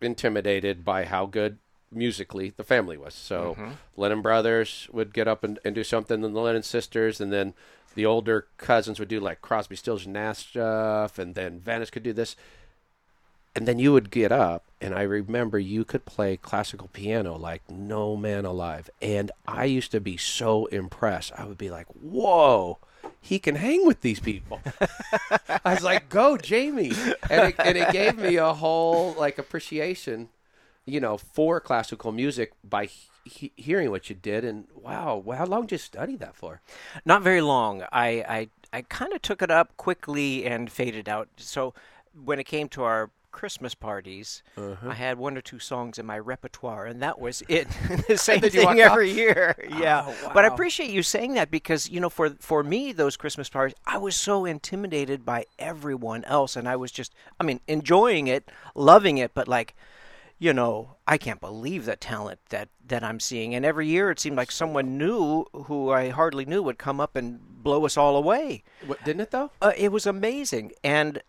intimidated 0.00 0.84
by 0.84 1.04
how 1.04 1.26
good 1.26 1.58
musically 1.92 2.50
the 2.56 2.64
family 2.64 2.96
was. 2.96 3.14
So, 3.14 3.56
Mm-hmm. 3.58 3.70
Lennon 3.96 4.22
brothers 4.22 4.88
would 4.92 5.12
get 5.12 5.28
up 5.28 5.44
and, 5.44 5.58
and 5.64 5.74
do 5.74 5.84
something, 5.84 6.24
and 6.24 6.34
the 6.34 6.40
Lennon 6.40 6.62
sisters, 6.62 7.20
and 7.20 7.32
then 7.32 7.52
the 7.96 8.06
older 8.06 8.46
cousins 8.56 8.98
would 9.00 9.08
do 9.08 9.18
like 9.20 9.42
Crosby, 9.42 9.76
Stills, 9.76 10.04
and 10.04 10.14
Nash 10.14 10.46
stuff, 10.50 11.18
and 11.18 11.34
then 11.34 11.58
Venice 11.60 11.90
could 11.90 12.04
do 12.04 12.12
this. 12.12 12.36
And 13.54 13.66
then 13.66 13.78
you 13.78 13.92
would 13.92 14.10
get 14.10 14.30
up, 14.30 14.64
and 14.80 14.94
I 14.94 15.02
remember 15.02 15.58
you 15.58 15.84
could 15.84 16.04
play 16.04 16.36
classical 16.36 16.88
piano 16.92 17.36
like 17.36 17.68
no 17.68 18.16
man 18.16 18.44
alive. 18.44 18.88
And 19.02 19.32
I 19.46 19.64
used 19.64 19.90
to 19.90 20.00
be 20.00 20.16
so 20.16 20.66
impressed. 20.66 21.32
I 21.36 21.44
would 21.44 21.58
be 21.58 21.68
like, 21.68 21.86
whoa, 21.88 22.78
he 23.20 23.38
can 23.38 23.56
hang 23.56 23.86
with 23.86 24.00
these 24.02 24.20
people. 24.20 24.60
I 25.64 25.74
was 25.74 25.82
like, 25.82 26.08
go, 26.08 26.36
Jamie. 26.36 26.92
And 27.28 27.48
it, 27.48 27.54
and 27.58 27.76
it 27.76 27.92
gave 27.92 28.16
me 28.16 28.36
a 28.36 28.54
whole 28.54 29.14
like 29.14 29.36
appreciation, 29.38 30.28
you 30.86 31.00
know, 31.00 31.18
for 31.18 31.60
classical 31.60 32.12
music 32.12 32.52
by 32.62 32.88
he- 33.24 33.52
hearing 33.56 33.90
what 33.90 34.08
you 34.08 34.16
did. 34.16 34.44
And 34.44 34.68
wow, 34.74 35.22
how 35.36 35.44
long 35.44 35.62
did 35.62 35.72
you 35.72 35.78
study 35.78 36.16
that 36.16 36.36
for? 36.36 36.60
Not 37.04 37.22
very 37.22 37.40
long. 37.42 37.82
I 37.92 38.08
I, 38.28 38.48
I 38.72 38.82
kind 38.82 39.12
of 39.12 39.22
took 39.22 39.42
it 39.42 39.50
up 39.50 39.76
quickly 39.76 40.46
and 40.46 40.70
faded 40.70 41.08
out. 41.08 41.28
So 41.36 41.74
when 42.14 42.38
it 42.38 42.44
came 42.44 42.68
to 42.70 42.82
our 42.84 43.10
Christmas 43.32 43.74
parties, 43.74 44.42
Uh-huh. 44.56 44.88
I 44.88 44.94
had 44.94 45.18
one 45.18 45.36
or 45.36 45.40
two 45.40 45.58
songs 45.58 45.98
in 45.98 46.06
my 46.06 46.18
repertoire, 46.18 46.86
and 46.86 47.00
that 47.02 47.20
was 47.20 47.42
it. 47.48 47.68
the 48.08 48.16
same 48.16 48.40
thing 48.40 48.80
every 48.80 49.10
year. 49.10 49.54
Yeah. 49.68 50.04
Oh, 50.06 50.30
But 50.34 50.44
I 50.44 50.48
appreciate 50.48 50.90
you 50.90 51.02
saying 51.02 51.34
that 51.34 51.50
because 51.50 51.88
you 51.88 52.00
know, 52.00 52.10
for 52.10 52.30
for 52.40 52.62
me, 52.62 52.92
those 52.92 53.16
Christmas 53.16 53.48
parties, 53.48 53.76
I 53.86 53.98
was 53.98 54.16
so 54.16 54.44
intimidated 54.44 55.24
by 55.24 55.46
everyone 55.58 56.24
else, 56.24 56.56
and 56.56 56.68
I 56.68 56.76
was 56.76 56.90
just, 56.92 57.14
I 57.38 57.44
mean, 57.44 57.60
enjoying 57.66 58.26
it, 58.26 58.50
loving 58.74 59.18
it, 59.18 59.32
but 59.34 59.48
like 59.48 59.74
you 60.42 60.54
know, 60.54 60.96
I 61.06 61.18
can't 61.18 61.38
believe 61.38 61.84
the 61.84 61.96
talent 61.96 62.40
that 62.48 62.70
that 62.88 63.04
I'm 63.04 63.20
seeing. 63.20 63.54
And 63.54 63.64
every 63.64 63.86
year 63.86 64.10
it 64.10 64.18
seemed 64.18 64.38
like 64.38 64.50
someone 64.50 64.96
new 64.96 65.44
who 65.52 65.90
I 65.90 66.08
hardly 66.08 66.46
knew 66.46 66.62
would 66.62 66.78
come 66.78 66.98
up 66.98 67.14
and 67.14 67.38
blow 67.62 67.84
us 67.84 67.98
all 67.98 68.16
away. 68.16 68.62
What, 68.86 69.04
didn't 69.04 69.20
it 69.20 69.30
though? 69.32 69.50
Uh, 69.60 69.72
it 69.76 69.92
was 69.92 70.06
amazing, 70.06 70.72
and 70.82 71.22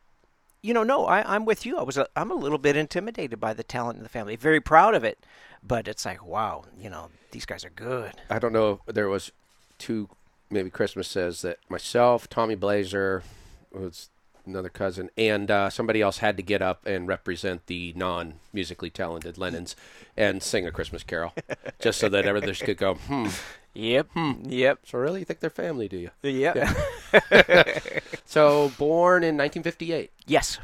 you 0.64 0.74
know, 0.74 0.84
no, 0.84 1.06
I, 1.06 1.36
I'm 1.36 1.46
with 1.46 1.66
you. 1.66 1.78
I 1.78 1.84
was 1.84 1.98
I'm 2.16 2.32
a 2.32 2.36
little 2.36 2.58
bit 2.58 2.78
intimidated 2.78 3.40
by 3.40 3.54
the 3.54 3.64
talent 3.64 3.98
in 3.98 4.04
the 4.04 4.10
family. 4.10 4.36
Very 4.36 4.62
proud 4.62 4.94
of 4.94 5.04
it, 5.04 5.20
but 5.64 5.88
it's 5.88 6.06
like, 6.06 6.26
wow, 6.26 6.66
you 6.80 6.90
know, 6.90 7.10
these 7.32 7.46
guys 7.46 7.66
are 7.66 7.72
good. 7.72 8.14
I 8.30 8.40
don't 8.40 8.54
know. 8.54 8.82
if 8.88 8.94
There 8.94 9.10
was 9.10 9.32
two, 9.78 10.10
maybe 10.50 10.70
Christmas 10.70 11.08
says 11.08 11.42
that 11.42 11.58
myself, 11.70 12.30
Tommy 12.30 12.56
Blazer, 12.56 13.24
was 13.72 14.10
another 14.46 14.70
cousin, 14.70 15.10
and 15.18 15.50
uh, 15.50 15.70
somebody 15.70 16.02
else 16.02 16.18
had 16.18 16.36
to 16.38 16.44
get 16.44 16.62
up 16.62 16.86
and 16.86 17.08
represent 17.08 17.68
the 17.68 17.94
non-musically 17.96 18.90
talented 18.90 19.38
Lennons 19.38 19.76
and 20.18 20.42
sing 20.42 20.66
a 20.66 20.72
Christmas 20.72 21.04
carol, 21.04 21.34
just 21.80 22.00
so 22.00 22.10
that 22.10 22.28
others 22.28 22.62
could 22.62 22.78
go, 22.78 22.96
hmm. 22.96 23.28
Yep. 23.74 24.10
Yep. 24.44 24.80
So 24.86 24.98
really, 24.98 25.20
you 25.20 25.26
think 25.26 25.40
they're 25.40 25.50
family, 25.50 25.88
do 25.88 25.98
you? 25.98 26.10
Yep. 26.24 26.68
So 28.26 28.72
born 28.78 29.24
in 29.24 29.36
1958. 29.36 30.10
yes. 30.26 30.58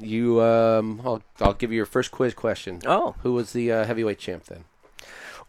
You, 0.00 0.42
um, 0.42 1.00
I'll, 1.04 1.22
I'll 1.40 1.54
give 1.54 1.70
you 1.70 1.76
your 1.76 1.86
first 1.86 2.10
quiz 2.10 2.34
question. 2.34 2.80
Oh. 2.84 3.14
Who 3.22 3.32
was 3.32 3.52
the 3.52 3.70
uh, 3.72 3.84
heavyweight 3.84 4.18
champ 4.18 4.44
then? 4.44 4.64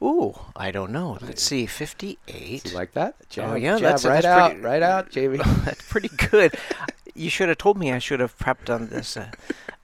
Ooh, 0.02 0.38
I 0.56 0.72
don't 0.72 0.92
know. 0.92 1.18
Let's 1.22 1.42
see. 1.44 1.66
58. 1.66 2.66
You 2.70 2.76
like 2.76 2.94
that? 2.94 3.16
Jab, 3.30 3.58
yeah, 3.58 3.74
jab 3.78 3.82
that's- 3.82 4.06
right 4.06 4.14
that's 4.22 4.26
out, 4.26 4.52
pretty- 4.52 4.62
right 4.66 4.84
out, 4.84 5.10
Jamie. 5.10 5.38
That's 5.66 5.82
pretty 5.90 6.10
good. 6.30 6.54
you 7.16 7.30
should 7.30 7.50
have 7.50 7.58
told 7.58 7.78
me 7.78 7.92
I 7.92 8.00
should 8.00 8.20
have 8.20 8.38
prepped 8.38 8.74
on 8.74 8.88
this. 8.90 9.18
Uh, 9.18 9.32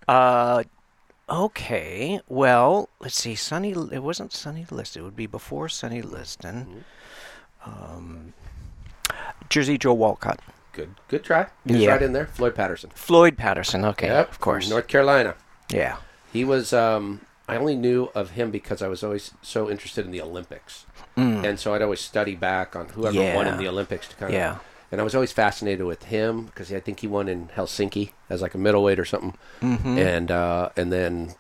uh, 0.07 0.63
okay. 1.29 2.19
Well, 2.29 2.89
let's 2.99 3.15
see. 3.15 3.35
Sonny. 3.35 3.71
It 3.71 4.03
wasn't 4.03 4.31
Sonny 4.33 4.65
Liston. 4.69 5.01
It 5.01 5.05
would 5.05 5.15
be 5.15 5.27
before 5.27 5.67
Sonny 5.69 6.01
Liston. 6.01 6.83
Um, 7.65 8.33
Jersey 9.49 9.77
Joe 9.77 9.93
Walcott. 9.93 10.39
Good, 10.73 10.91
good 11.09 11.23
try. 11.23 11.47
He 11.65 11.73
was 11.73 11.81
Yeah. 11.81 11.91
right 11.91 12.01
in 12.01 12.13
there. 12.13 12.27
Floyd 12.27 12.55
Patterson. 12.55 12.91
Floyd 12.95 13.37
Patterson. 13.37 13.83
Okay. 13.85 14.07
Yep, 14.07 14.29
Of 14.31 14.39
course. 14.39 14.69
North 14.69 14.87
Carolina. 14.87 15.35
yeah. 15.69 15.97
He 16.31 16.45
was. 16.45 16.71
Um, 16.71 17.21
I 17.49 17.57
only 17.57 17.75
knew 17.75 18.09
of 18.15 18.31
him 18.31 18.51
because 18.51 18.81
I 18.81 18.87
was 18.87 19.03
always 19.03 19.31
so 19.41 19.69
interested 19.69 20.05
in 20.05 20.11
the 20.11 20.21
Olympics, 20.21 20.85
and 21.17 21.59
so 21.59 21.73
I'd 21.73 21.81
always 21.81 21.99
study 21.99 22.35
back 22.35 22.73
on 22.73 22.87
whoever 22.89 23.17
won 23.35 23.47
in 23.47 23.57
the 23.57 23.67
Olympics 23.67 24.07
to 24.07 24.15
kind 24.15 24.29
of. 24.31 24.33
Yeah. 24.33 24.57
And 24.93 25.01
I 25.01 25.03
was 25.03 25.13
always 25.13 25.33
fascinated 25.33 25.85
with 25.85 26.03
him 26.03 26.45
because 26.45 26.71
I 26.71 26.79
think 26.79 27.01
he 27.01 27.07
won 27.07 27.27
in 27.27 27.49
Helsinki 27.49 28.11
as 28.29 28.41
like 28.41 28.53
a 28.55 28.57
middleweight 28.57 28.97
or 28.99 29.03
something, 29.03 29.33
and 29.61 30.31
uh, 30.31 30.69
and 30.77 30.89
then 30.93 31.35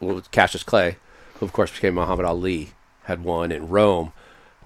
well, 0.00 0.20
Cassius 0.30 0.62
Clay, 0.62 0.96
who 1.40 1.46
of 1.46 1.54
course 1.54 1.70
became 1.72 1.94
Muhammad 1.94 2.26
Ali, 2.26 2.72
had 3.04 3.24
won 3.24 3.50
in 3.50 3.68
Rome, 3.68 4.12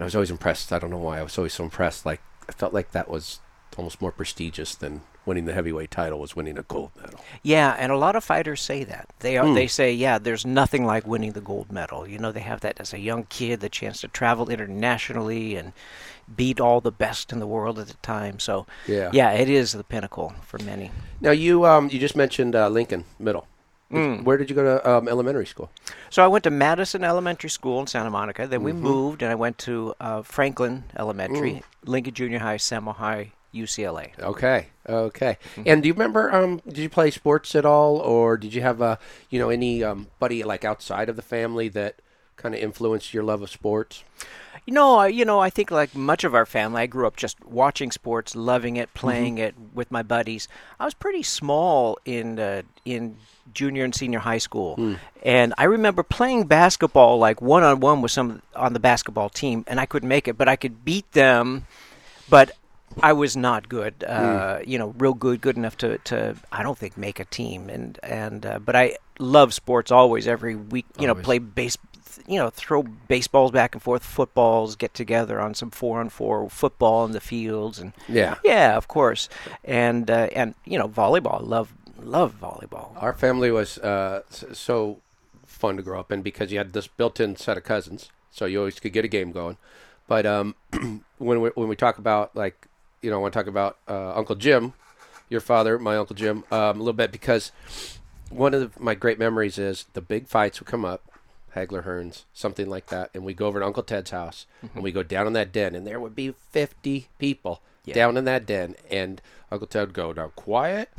I 0.03 0.05
was 0.05 0.15
always 0.15 0.31
impressed. 0.31 0.73
I 0.73 0.79
don't 0.79 0.91
know 0.91 0.99
why 0.99 1.19
I 1.19 1.23
was 1.23 1.39
always 1.39 1.53
so 1.55 1.65
impressed. 1.65 2.05
Like 2.07 2.21
I 2.49 2.53
felt 2.53 2.73
like 2.75 2.93
that 2.93 3.09
was 3.09 3.41
almost 3.79 4.01
more 4.01 4.13
prestigious 4.13 4.75
than 4.75 5.03
winning 5.25 5.45
the 5.45 5.53
heavyweight 5.53 5.91
title 5.91 6.19
was 6.19 6.35
winning 6.35 6.59
a 6.59 6.63
gold 6.63 6.91
medal. 7.01 7.21
Yeah, 7.43 7.77
and 7.79 7.93
a 7.93 7.97
lot 7.97 8.17
of 8.17 8.25
fighters 8.25 8.61
say 8.61 8.83
that. 8.85 9.09
They 9.21 9.39
are, 9.39 9.55
they 9.55 9.69
say, 9.69 9.93
yeah, 9.93 10.19
there's 10.19 10.45
nothing 10.45 10.85
like 10.85 11.07
winning 11.07 11.33
the 11.33 11.41
gold 11.41 11.71
medal. 11.71 12.07
You 12.09 12.19
know, 12.19 12.33
they 12.33 12.41
have 12.41 12.61
that 12.63 12.81
as 12.81 12.93
a 12.93 12.99
young 12.99 13.25
kid, 13.25 13.61
the 13.61 13.69
chance 13.69 14.01
to 14.01 14.09
travel 14.09 14.51
internationally 14.51 15.55
and 15.55 15.73
beat 16.35 16.61
all 16.61 16.81
the 16.81 16.91
best 16.91 17.33
in 17.33 17.39
the 17.39 17.47
world 17.47 17.79
at 17.79 17.87
the 17.87 17.95
time. 18.03 18.41
So, 18.41 18.67
Yeah. 18.89 19.11
yeah, 19.13 19.31
it 19.31 19.49
is 19.49 19.73
the 19.73 19.85
pinnacle 19.85 20.35
for 20.43 20.59
many. 20.59 20.91
Now 21.21 21.31
you 21.31 21.65
um 21.67 21.89
you 21.89 22.01
just 22.01 22.17
mentioned 22.17 22.57
uh, 22.57 22.69
Lincoln 22.69 23.05
Middle. 23.19 23.47
Mm. 23.93 24.25
Where 24.25 24.39
did 24.39 24.49
you 24.49 24.57
go 24.57 24.65
to 24.65 24.91
um, 24.91 25.09
elementary 25.09 25.47
school? 25.47 25.71
So 26.11 26.25
I 26.25 26.27
went 26.27 26.45
to 26.45 26.51
Madison 26.51 27.05
Elementary 27.05 27.51
School 27.51 27.81
in 27.81 27.87
Santa 27.87 28.11
Monica. 28.11 28.47
Then 28.47 28.63
we 28.63 28.73
moved, 28.73 29.23
and 29.23 29.31
I 29.31 29.35
went 29.35 29.59
to 29.59 29.95
uh, 30.01 30.23
Franklin 30.23 30.85
Elementary, 30.97 31.63
Lincoln 31.85 32.15
Junior 32.15 32.39
High, 32.39 32.57
Samohi, 32.57 33.33
UCLA. 33.55 34.19
Okay, 34.19 34.69
okay. 34.89 35.37
And 35.67 35.83
do 35.83 35.89
you 35.89 35.93
remember? 35.93 36.35
Um, 36.35 36.63
did 36.67 36.79
you 36.79 36.89
play 36.89 37.11
sports 37.11 37.55
at 37.55 37.67
all, 37.67 37.99
or 37.99 38.37
did 38.37 38.55
you 38.55 38.63
have 38.63 38.81
a 38.81 38.99
you 39.29 39.39
know 39.39 39.51
any 39.51 39.85
um, 39.85 40.09
buddy 40.19 40.43
like 40.43 40.65
outside 40.65 41.09
of 41.09 41.17
the 41.17 41.23
family 41.23 41.69
that 41.69 42.01
kind 42.37 42.55
of 42.55 42.61
influenced 42.61 43.13
your 43.13 43.23
love 43.23 43.43
of 43.43 43.51
sports? 43.51 44.05
You 44.65 44.75
know, 44.75 44.97
I, 44.97 45.09
you 45.09 45.25
know, 45.25 45.41
I 45.41 45.51
think 45.51 45.71
like 45.73 45.95
much 45.95 46.23
of 46.23 46.35
our 46.35 46.47
family, 46.47 46.83
I 46.83 46.87
grew 46.87 47.07
up 47.07 47.17
just 47.17 47.45
watching 47.45 47.91
sports, 47.91 48.37
loving 48.37 48.77
it, 48.77 48.95
playing 48.95 49.39
it 49.39 49.55
with 49.75 49.91
my 49.91 50.03
buddies. 50.03 50.47
I 50.79 50.85
was 50.85 50.95
pretty 50.95 51.25
small 51.25 51.99
in 52.05 52.39
uh, 52.39 52.63
in 52.85 53.17
junior 53.53 53.85
and 53.85 53.95
senior 53.95 54.21
high 54.21 54.39
school, 54.39 54.97
and 55.25 55.53
I 55.59 55.65
remember 55.65 56.03
playing 56.05 56.47
basketball 56.47 57.19
like 57.19 57.43
one 57.43 57.65
on 57.65 57.81
one 57.81 58.03
with 58.03 58.13
some 58.13 58.41
on 58.55 58.73
the 58.73 58.79
basketball 58.81 59.31
team, 59.31 59.65
and 59.67 59.81
I 59.81 59.87
couldn't 59.87 60.09
make 60.09 60.29
it, 60.29 60.39
but 60.39 60.49
I 60.49 60.57
could 60.57 60.85
beat 60.85 61.11
them, 61.13 61.67
but. 62.29 62.53
I 63.03 63.15
was 63.15 63.39
not 63.39 63.71
good, 63.71 64.05
uh, 64.05 64.59
you 64.67 64.77
know, 64.79 64.95
real 64.99 65.15
good, 65.15 65.41
good 65.41 65.57
enough 65.57 65.79
to, 65.79 65.97
to 65.97 66.37
I 66.53 66.63
don't 66.63 66.77
think 66.77 66.99
make 66.99 67.21
a 67.21 67.25
team, 67.25 67.71
and 67.71 67.99
and 68.03 68.45
uh, 68.45 68.59
but 68.59 68.77
I 68.77 68.99
love 69.19 69.55
sports 69.55 69.91
always. 69.91 70.29
Every 70.29 70.57
week, 70.57 70.85
you 70.99 71.07
know, 71.07 71.15
play 71.15 71.39
base, 71.39 71.79
you 72.27 72.39
know, 72.39 72.51
throw 72.51 72.83
baseballs 72.83 73.51
back 73.51 73.75
and 73.75 73.83
forth, 73.83 74.03
footballs, 74.05 74.77
get 74.77 74.95
together 74.95 75.41
on 75.41 75.55
some 75.55 75.71
four 75.71 76.01
on 76.01 76.09
four 76.09 76.49
football 76.51 77.05
in 77.05 77.13
the 77.13 77.21
fields, 77.21 77.79
and 77.79 77.93
Yeah. 78.09 78.37
yeah, 78.45 78.77
of 78.77 78.89
course, 78.89 79.29
and 79.65 80.11
uh, 80.11 80.29
and 80.35 80.55
you 80.65 80.79
know, 80.79 80.89
volleyball. 80.89 81.47
Love 81.47 81.73
love 82.01 82.35
volleyball. 82.41 82.91
Our 83.01 83.13
family 83.13 83.51
was 83.51 83.79
uh, 83.79 84.23
so 84.53 84.99
fun 85.47 85.77
to 85.77 85.83
grow 85.83 86.01
up 86.01 86.11
in 86.11 86.23
because 86.23 86.51
you 86.51 86.59
had 86.59 86.73
this 86.73 86.89
built-in 86.89 87.37
set 87.37 87.57
of 87.57 87.65
cousins, 87.65 88.11
so 88.31 88.45
you 88.47 88.59
always 88.59 88.81
could 88.81 88.93
get 88.93 89.05
a 89.05 89.09
game 89.09 89.31
going. 89.33 89.57
But 90.09 90.27
um, 90.27 90.55
when 91.19 91.41
we 91.41 91.51
when 91.51 91.69
we 91.69 91.77
talk 91.77 91.99
about 91.99 92.35
like 92.35 92.67
you 93.03 93.11
know, 93.11 93.19
I 93.19 93.21
want 93.21 93.33
to 93.35 93.39
talk 93.39 93.47
about 93.49 93.79
uh, 93.89 94.15
Uncle 94.15 94.37
Jim, 94.37 94.75
your 95.29 95.41
father, 95.41 95.79
my 95.79 95.97
Uncle 95.97 96.15
Jim, 96.17 96.45
um, 96.51 96.77
a 96.77 96.79
little 96.79 96.93
bit 96.93 97.11
because 97.13 97.51
one 98.31 98.55
of 98.55 98.61
the, 98.61 98.83
my 98.83 98.95
great 98.95 99.19
memories 99.19 99.59
is 99.59 99.87
the 99.93 100.01
big 100.01 100.27
fights 100.27 100.59
would 100.61 100.67
come 100.69 100.85
up, 100.85 101.03
Hagler 101.55 101.85
Hearns, 101.85 102.25
something 102.33 102.69
like 102.69 102.87
that, 102.87 103.11
and 103.15 103.25
we 103.25 103.35
go 103.35 103.47
over 103.47 103.61
to 103.61 103.67
Uncle 103.67 103.83
Ted's 103.83 104.11
house 104.11 104.47
and 104.61 104.71
mm-hmm. 104.71 104.81
we 104.81 104.93
go 104.93 105.03
down 105.03 105.27
in 105.27 105.33
that 105.35 105.53
den, 105.53 105.75
and 105.75 105.87
there 105.87 106.01
would 106.01 106.15
be 106.15 106.35
fifty 106.51 107.09
people 107.19 107.63
Yeah. 107.85 107.95
down 107.95 108.17
in 108.17 108.25
that 108.25 108.47
den, 108.47 108.77
and 108.91 109.21
Uncle 109.53 109.67
Ted 109.67 109.89
would 109.89 109.95
go, 109.95 110.13
"Now 110.13 110.29
quiet. 110.29 110.89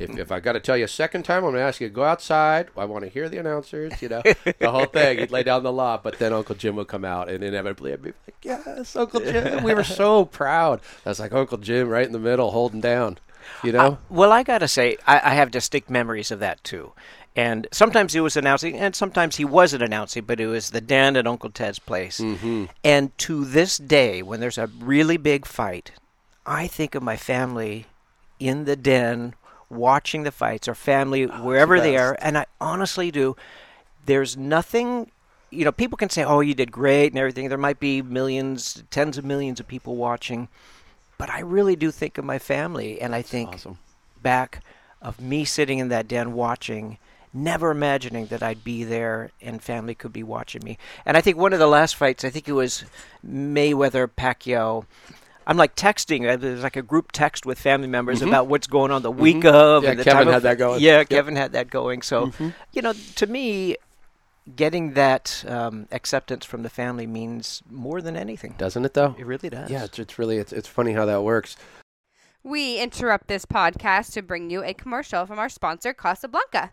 if 0.00 0.18
if 0.18 0.32
I 0.32 0.40
got 0.40 0.52
to 0.52 0.60
tell 0.60 0.76
you 0.76 0.84
a 0.84 0.88
second 0.88 1.22
time, 1.22 1.44
I'm 1.44 1.52
going 1.52 1.54
to 1.54 1.60
ask 1.60 1.80
you 1.80 1.88
to 1.88 1.94
go 1.94 2.02
outside. 2.02 2.68
I 2.76 2.84
want 2.84 3.04
to 3.04 3.10
hear 3.10 3.28
the 3.28 3.38
announcers. 3.38 4.02
You 4.02 4.08
know, 4.08 4.22
the 4.22 4.70
whole 4.70 4.86
thing. 4.86 5.18
He'd 5.18 5.30
lay 5.30 5.44
down 5.44 5.62
the 5.62 5.72
law, 5.72 6.00
but 6.02 6.18
then 6.18 6.32
Uncle 6.32 6.56
Jim 6.56 6.74
would 6.76 6.88
come 6.88 7.04
out, 7.04 7.28
and 7.28 7.44
inevitably 7.44 7.92
I'd 7.92 8.02
be 8.02 8.12
like, 8.26 8.36
"Yes, 8.42 8.96
Uncle 8.96 9.20
Jim." 9.20 9.62
We 9.62 9.72
were 9.72 9.84
so 9.84 10.24
proud. 10.24 10.80
I 11.06 11.10
was 11.10 11.20
like 11.20 11.32
Uncle 11.32 11.58
Jim 11.58 11.88
right 11.88 12.06
in 12.06 12.12
the 12.12 12.18
middle, 12.18 12.50
holding 12.50 12.80
down. 12.80 13.18
You 13.62 13.72
know. 13.72 13.98
Well, 14.08 14.32
I 14.32 14.42
gotta 14.42 14.68
say, 14.68 14.96
I, 15.06 15.16
I 15.18 15.34
have 15.34 15.50
distinct 15.50 15.90
memories 15.90 16.30
of 16.30 16.40
that 16.40 16.62
too. 16.64 16.92
And 17.34 17.66
sometimes 17.72 18.12
he 18.12 18.20
was 18.20 18.36
announcing, 18.36 18.76
and 18.78 18.94
sometimes 18.94 19.36
he 19.36 19.44
wasn't 19.44 19.82
announcing, 19.82 20.24
but 20.24 20.38
it 20.38 20.46
was 20.46 20.70
the 20.70 20.82
den 20.82 21.16
at 21.16 21.26
Uncle 21.26 21.50
Ted's 21.50 21.78
place. 21.78 22.20
Mm-hmm. 22.20 22.66
And 22.84 23.16
to 23.18 23.44
this 23.44 23.78
day, 23.78 24.22
when 24.22 24.40
there's 24.40 24.58
a 24.58 24.66
really 24.66 25.16
big 25.16 25.46
fight, 25.46 25.92
I 26.44 26.66
think 26.66 26.94
of 26.94 27.02
my 27.02 27.16
family 27.16 27.86
in 28.38 28.66
the 28.66 28.76
den 28.76 29.34
watching 29.70 30.24
the 30.24 30.30
fights, 30.30 30.68
or 30.68 30.74
family 30.74 31.24
wherever 31.24 31.80
they 31.80 31.96
are, 31.96 32.16
and 32.20 32.36
I 32.36 32.44
honestly 32.60 33.10
do. 33.10 33.34
There's 34.04 34.36
nothing, 34.36 35.10
you 35.50 35.64
know, 35.64 35.72
people 35.72 35.96
can 35.96 36.10
say, 36.10 36.24
"Oh, 36.24 36.40
you 36.40 36.52
did 36.52 36.70
great" 36.70 37.12
and 37.12 37.18
everything. 37.18 37.48
There 37.48 37.56
might 37.56 37.80
be 37.80 38.02
millions, 38.02 38.82
tens 38.90 39.16
of 39.16 39.24
millions 39.24 39.60
of 39.60 39.66
people 39.66 39.96
watching, 39.96 40.48
but 41.16 41.30
I 41.30 41.40
really 41.40 41.76
do 41.76 41.90
think 41.90 42.18
of 42.18 42.24
my 42.26 42.38
family, 42.38 43.00
and 43.00 43.14
I 43.14 43.22
think 43.22 43.54
awesome. 43.54 43.78
back 44.22 44.62
of 45.00 45.20
me 45.20 45.46
sitting 45.46 45.78
in 45.78 45.88
that 45.88 46.08
den 46.08 46.34
watching, 46.34 46.98
never 47.34 47.70
imagining 47.70 48.26
that 48.26 48.42
I'd 48.42 48.62
be 48.64 48.84
there 48.84 49.30
and 49.40 49.62
family 49.62 49.94
could 49.94 50.12
be 50.12 50.22
watching 50.22 50.62
me. 50.64 50.78
And 51.06 51.16
I 51.16 51.20
think 51.20 51.36
one 51.38 51.52
of 51.52 51.58
the 51.58 51.66
last 51.66 51.96
fights, 51.96 52.24
I 52.24 52.30
think 52.30 52.48
it 52.48 52.52
was 52.52 52.84
Mayweather 53.26 54.06
Pacquiao. 54.08 54.84
I'm 55.46 55.56
like 55.56 55.74
texting. 55.74 56.30
uh, 56.30 56.36
There's 56.36 56.62
like 56.62 56.76
a 56.76 56.82
group 56.82 57.10
text 57.12 57.44
with 57.46 57.58
family 57.58 57.88
members 57.88 58.22
about 58.22 58.46
what's 58.46 58.66
going 58.66 58.90
on 58.92 59.02
the 59.02 59.10
week 59.10 59.44
of. 59.44 59.82
Mm-hmm. 59.82 59.84
Yeah, 59.84 59.90
and 59.90 59.98
the 60.00 60.04
Kevin 60.04 60.18
time 60.18 60.28
of- 60.28 60.34
had 60.34 60.42
that 60.44 60.58
going. 60.58 60.80
Yeah, 60.80 60.98
Yep. 60.98 61.06
Mm-hmm. 61.06 61.14
Kevin 61.14 61.36
had 61.36 61.52
that 61.52 61.70
going. 61.70 62.02
So, 62.02 62.30
you 62.72 62.82
know, 62.82 62.92
to 63.16 63.26
me, 63.26 63.76
getting 64.54 64.92
that 64.94 65.44
um, 65.48 65.88
acceptance 65.90 66.44
from 66.44 66.62
the 66.62 66.70
family 66.70 67.06
means 67.06 67.62
more 67.70 68.00
than 68.02 68.16
anything. 68.16 68.54
Doesn't 68.58 68.84
it 68.84 68.94
though? 68.94 69.14
It 69.18 69.26
really 69.26 69.48
does. 69.50 69.70
Yeah, 69.70 69.84
it's, 69.84 69.98
it's 69.98 70.18
really 70.18 70.36
it's, 70.38 70.52
it's 70.52 70.68
funny 70.68 70.92
how 70.92 71.06
that 71.06 71.22
works. 71.22 71.56
We 72.44 72.80
interrupt 72.80 73.28
this 73.28 73.44
podcast 73.46 74.12
to 74.14 74.22
bring 74.22 74.50
you 74.50 74.64
a 74.64 74.74
commercial 74.74 75.26
from 75.26 75.38
our 75.38 75.48
sponsor, 75.48 75.92
Casablanca. 75.94 76.72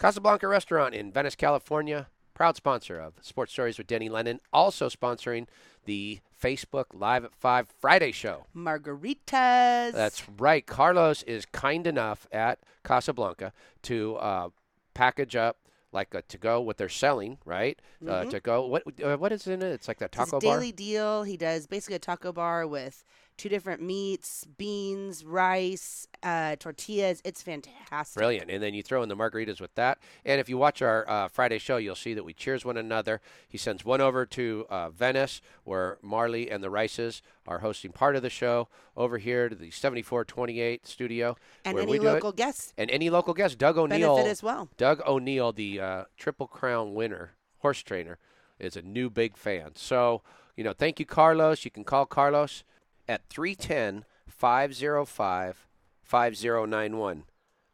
Casablanca 0.00 0.48
Restaurant 0.48 0.94
in 0.94 1.12
Venice, 1.12 1.34
California, 1.34 2.08
proud 2.32 2.56
sponsor 2.56 2.98
of 2.98 3.12
Sports 3.20 3.52
Stories 3.52 3.76
with 3.76 3.86
Denny 3.86 4.08
Lennon, 4.08 4.40
also 4.50 4.88
sponsoring 4.88 5.46
the 5.84 6.20
Facebook 6.42 6.86
Live 6.94 7.22
at 7.22 7.34
5 7.34 7.68
Friday 7.78 8.10
show. 8.10 8.46
Margaritas. 8.56 9.92
That's 9.92 10.26
right. 10.38 10.66
Carlos 10.66 11.22
is 11.24 11.44
kind 11.44 11.86
enough 11.86 12.26
at 12.32 12.60
Casablanca 12.82 13.52
to 13.82 14.16
uh, 14.16 14.48
package 14.94 15.36
up 15.36 15.58
like 15.92 16.14
a 16.14 16.22
to 16.22 16.38
go 16.38 16.60
what 16.60 16.78
they're 16.78 16.88
selling, 16.88 17.36
right? 17.44 17.78
Uh, 18.06 18.24
to 18.24 18.40
go. 18.40 18.64
What 18.64 18.84
uh, 19.02 19.16
what 19.16 19.32
is 19.32 19.46
in 19.46 19.60
it? 19.60 19.72
It's 19.72 19.88
like 19.88 19.98
that 19.98 20.12
taco 20.12 20.38
bar. 20.38 20.40
daily 20.40 20.72
deal. 20.72 21.24
He 21.24 21.36
does 21.36 21.66
basically 21.66 21.96
a 21.96 21.98
taco 21.98 22.32
bar 22.32 22.66
with 22.66 23.04
two 23.40 23.48
different 23.48 23.80
meats, 23.80 24.46
beans, 24.58 25.24
rice, 25.24 26.06
uh, 26.22 26.56
tortillas. 26.56 27.22
It's 27.24 27.42
fantastic. 27.42 28.20
Brilliant. 28.20 28.50
And 28.50 28.62
then 28.62 28.74
you 28.74 28.82
throw 28.82 29.02
in 29.02 29.08
the 29.08 29.16
margaritas 29.16 29.62
with 29.62 29.74
that. 29.76 29.98
And 30.26 30.38
if 30.42 30.50
you 30.50 30.58
watch 30.58 30.82
our 30.82 31.08
uh, 31.08 31.28
Friday 31.28 31.56
show, 31.56 31.78
you'll 31.78 31.94
see 31.94 32.12
that 32.12 32.22
we 32.22 32.34
cheers 32.34 32.66
one 32.66 32.76
another. 32.76 33.22
He 33.48 33.56
sends 33.56 33.82
one 33.82 34.02
over 34.02 34.26
to 34.26 34.66
uh, 34.68 34.90
Venice, 34.90 35.40
where 35.64 35.96
Marley 36.02 36.50
and 36.50 36.62
the 36.62 36.68
Rices 36.68 37.22
are 37.46 37.60
hosting 37.60 37.92
part 37.92 38.14
of 38.14 38.20
the 38.20 38.28
show, 38.28 38.68
over 38.94 39.16
here 39.16 39.48
to 39.48 39.54
the 39.54 39.70
7428 39.70 40.86
studio. 40.86 41.34
And 41.64 41.78
any 41.78 41.92
we 41.92 41.98
do 41.98 42.08
it. 42.08 42.12
local 42.12 42.32
guests 42.32 42.74
And 42.76 42.90
any 42.90 43.08
local 43.08 43.32
guest, 43.32 43.56
Doug 43.56 43.78
O'Neill. 43.78 44.16
benefit 44.16 44.30
as 44.30 44.42
well. 44.42 44.68
Doug 44.76 45.00
O'Neill, 45.06 45.52
the 45.52 45.80
uh, 45.80 46.04
Triple 46.18 46.46
Crown 46.46 46.92
winner, 46.92 47.36
horse 47.60 47.82
trainer, 47.82 48.18
is 48.58 48.76
a 48.76 48.82
new 48.82 49.08
big 49.08 49.38
fan. 49.38 49.70
So, 49.76 50.20
you 50.56 50.62
know, 50.62 50.74
thank 50.74 51.00
you, 51.00 51.06
Carlos. 51.06 51.64
You 51.64 51.70
can 51.70 51.84
call 51.84 52.04
Carlos 52.04 52.64
at 53.10 53.28
310 53.28 54.04
505 54.28 55.66
5091. 56.02 57.24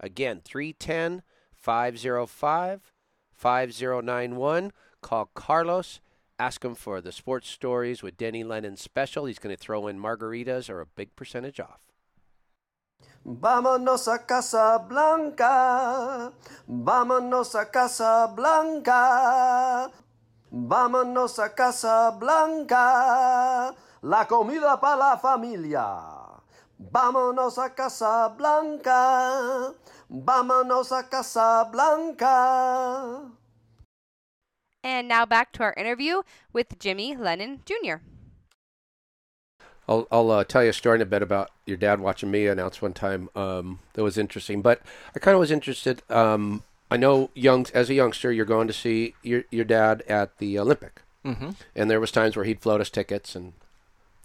Again, 0.01 0.41
310 0.43 1.23
505 1.53 2.93
5091. 3.35 4.73
Call 5.03 5.31
Carlos. 5.35 6.01
Ask 6.39 6.65
him 6.65 6.75
for 6.75 7.03
the 7.03 7.13
sports 7.13 7.49
stories 7.49 8.03
with 8.03 8.17
Denny 8.17 8.45
Lennon 8.45 8.77
special. 8.79 9.27
He's 9.27 9.39
going 9.39 9.55
to 9.55 9.63
throw 9.63 9.87
in 9.87 9.99
margaritas 9.99 10.71
or 10.71 10.81
a 10.81 10.87
big 10.87 11.15
percentage 11.17 11.61
off. 11.61 11.81
Vámonos 13.27 14.07
a 14.07 14.19
Casablanca, 14.25 15.45
vámonos 16.69 17.55
a 17.61 17.67
Casablanca, 17.67 18.93
vámonos 20.53 21.39
a 21.41 21.49
Casablanca, 21.49 22.77
la 24.07 24.25
comida 24.27 24.81
para 24.81 24.97
la 24.97 25.17
familia. 25.19 25.85
Vámonos 26.79 27.59
a 27.59 27.75
Casablanca, 27.75 28.93
vámonos 30.09 30.93
a 30.93 31.09
Casablanca. 31.09 32.35
And 34.85 35.09
now 35.09 35.27
back 35.27 35.53
to 35.55 35.63
our 35.65 35.75
interview 35.77 36.23
with 36.53 36.79
Jimmy 36.79 37.17
Lennon 37.17 37.63
Jr. 37.65 37.97
I'll, 39.89 40.07
I'll 40.13 40.31
uh, 40.31 40.45
tell 40.45 40.63
you 40.65 40.71
a 40.71 40.73
story 40.73 40.97
in 40.97 41.03
a 41.03 41.07
bit 41.07 41.23
about 41.23 41.51
your 41.65 41.77
dad 41.77 42.01
watching 42.01 42.31
me 42.31 42.47
announce 42.47 42.81
one 42.83 42.93
time. 42.93 43.29
Um, 43.35 43.81
that 43.95 44.03
was 44.05 44.19
interesting, 44.19 44.63
but 44.63 44.81
I 45.15 45.19
kind 45.19 45.35
of 45.35 45.41
was 45.41 45.51
interested. 45.51 46.03
Um, 46.11 46.63
I 46.91 46.97
know 46.97 47.31
young 47.35 47.67
as 47.75 47.91
a 47.91 47.95
youngster, 47.95 48.31
you're 48.31 48.45
going 48.45 48.69
to 48.69 48.73
see 48.73 49.15
your 49.23 49.43
your 49.51 49.65
dad 49.65 50.03
at 50.09 50.39
the 50.39 50.59
Olympic, 50.59 51.03
Mm-hmm. 51.25 51.51
and 51.75 51.91
there 51.91 51.99
was 51.99 52.13
times 52.13 52.37
where 52.37 52.45
he'd 52.45 52.61
float 52.61 52.81
us 52.81 52.91
tickets, 52.91 53.35
and 53.35 53.55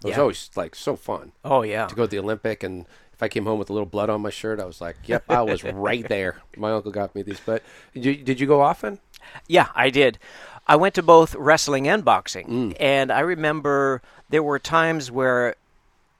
it 0.04 0.08
was 0.08 0.16
Yeah. 0.16 0.20
always 0.22 0.50
like 0.56 0.74
so 0.74 0.96
fun 0.96 1.32
Oh 1.44 1.62
yeah. 1.62 1.86
to 1.86 1.94
go 1.94 2.02
to 2.04 2.08
the 2.08 2.18
Olympic. 2.18 2.62
And 2.62 2.86
if 3.12 3.22
I 3.22 3.28
came 3.28 3.44
home 3.46 3.58
with 3.58 3.70
a 3.70 3.72
little 3.72 3.86
blood 3.86 4.10
on 4.10 4.20
my 4.22 4.30
shirt, 4.30 4.60
I 4.60 4.64
was 4.64 4.80
like, 4.80 4.96
"Yep, 5.06 5.24
I 5.28 5.42
was 5.42 5.62
right 5.88 6.06
there." 6.08 6.40
My 6.56 6.72
uncle 6.72 6.90
got 6.92 7.14
me 7.14 7.22
these. 7.22 7.40
But 7.40 7.62
did 7.94 8.04
you, 8.04 8.16
did 8.16 8.40
you 8.40 8.46
go 8.46 8.60
often? 8.62 8.98
Yeah, 9.46 9.68
I 9.74 9.90
did. 9.90 10.18
I 10.66 10.76
went 10.76 10.94
to 10.94 11.02
both 11.02 11.34
wrestling 11.34 11.88
and 11.88 12.04
boxing, 12.04 12.46
Mm. 12.46 12.76
and 12.80 13.10
I 13.12 13.20
remember 13.20 14.00
there 14.28 14.42
were 14.42 14.58
times 14.58 15.10
where 15.10 15.56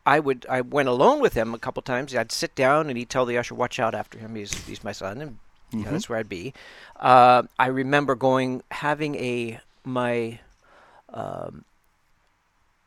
I 0.05 0.19
would 0.19 0.47
I 0.51 0.61
went 0.63 0.89
alone 0.89 1.21
with 1.21 1.35
him 1.35 1.55
a 1.55 1.59
couple 1.59 1.81
times. 1.83 2.15
I'd 2.15 2.33
sit 2.33 2.55
down 2.57 2.89
and 2.89 2.99
he'd 2.99 3.09
tell 3.11 3.25
the 3.25 3.39
usher, 3.39 3.55
"Watch 3.55 3.79
out 3.79 3.95
after 3.95 4.19
him. 4.19 4.35
He's 4.35 4.53
he's 4.67 4.83
my 4.85 4.93
son," 4.93 5.21
and 5.21 5.39
Mm-hmm. 5.73 5.91
that's 5.91 6.07
where 6.09 6.19
I'd 6.19 6.29
be. 6.29 6.53
Uh, 7.01 7.45
I 7.59 7.69
remember 7.69 8.15
going 8.15 8.63
having 8.71 9.15
a 9.15 9.59
my. 9.85 10.39
Um, 11.09 11.65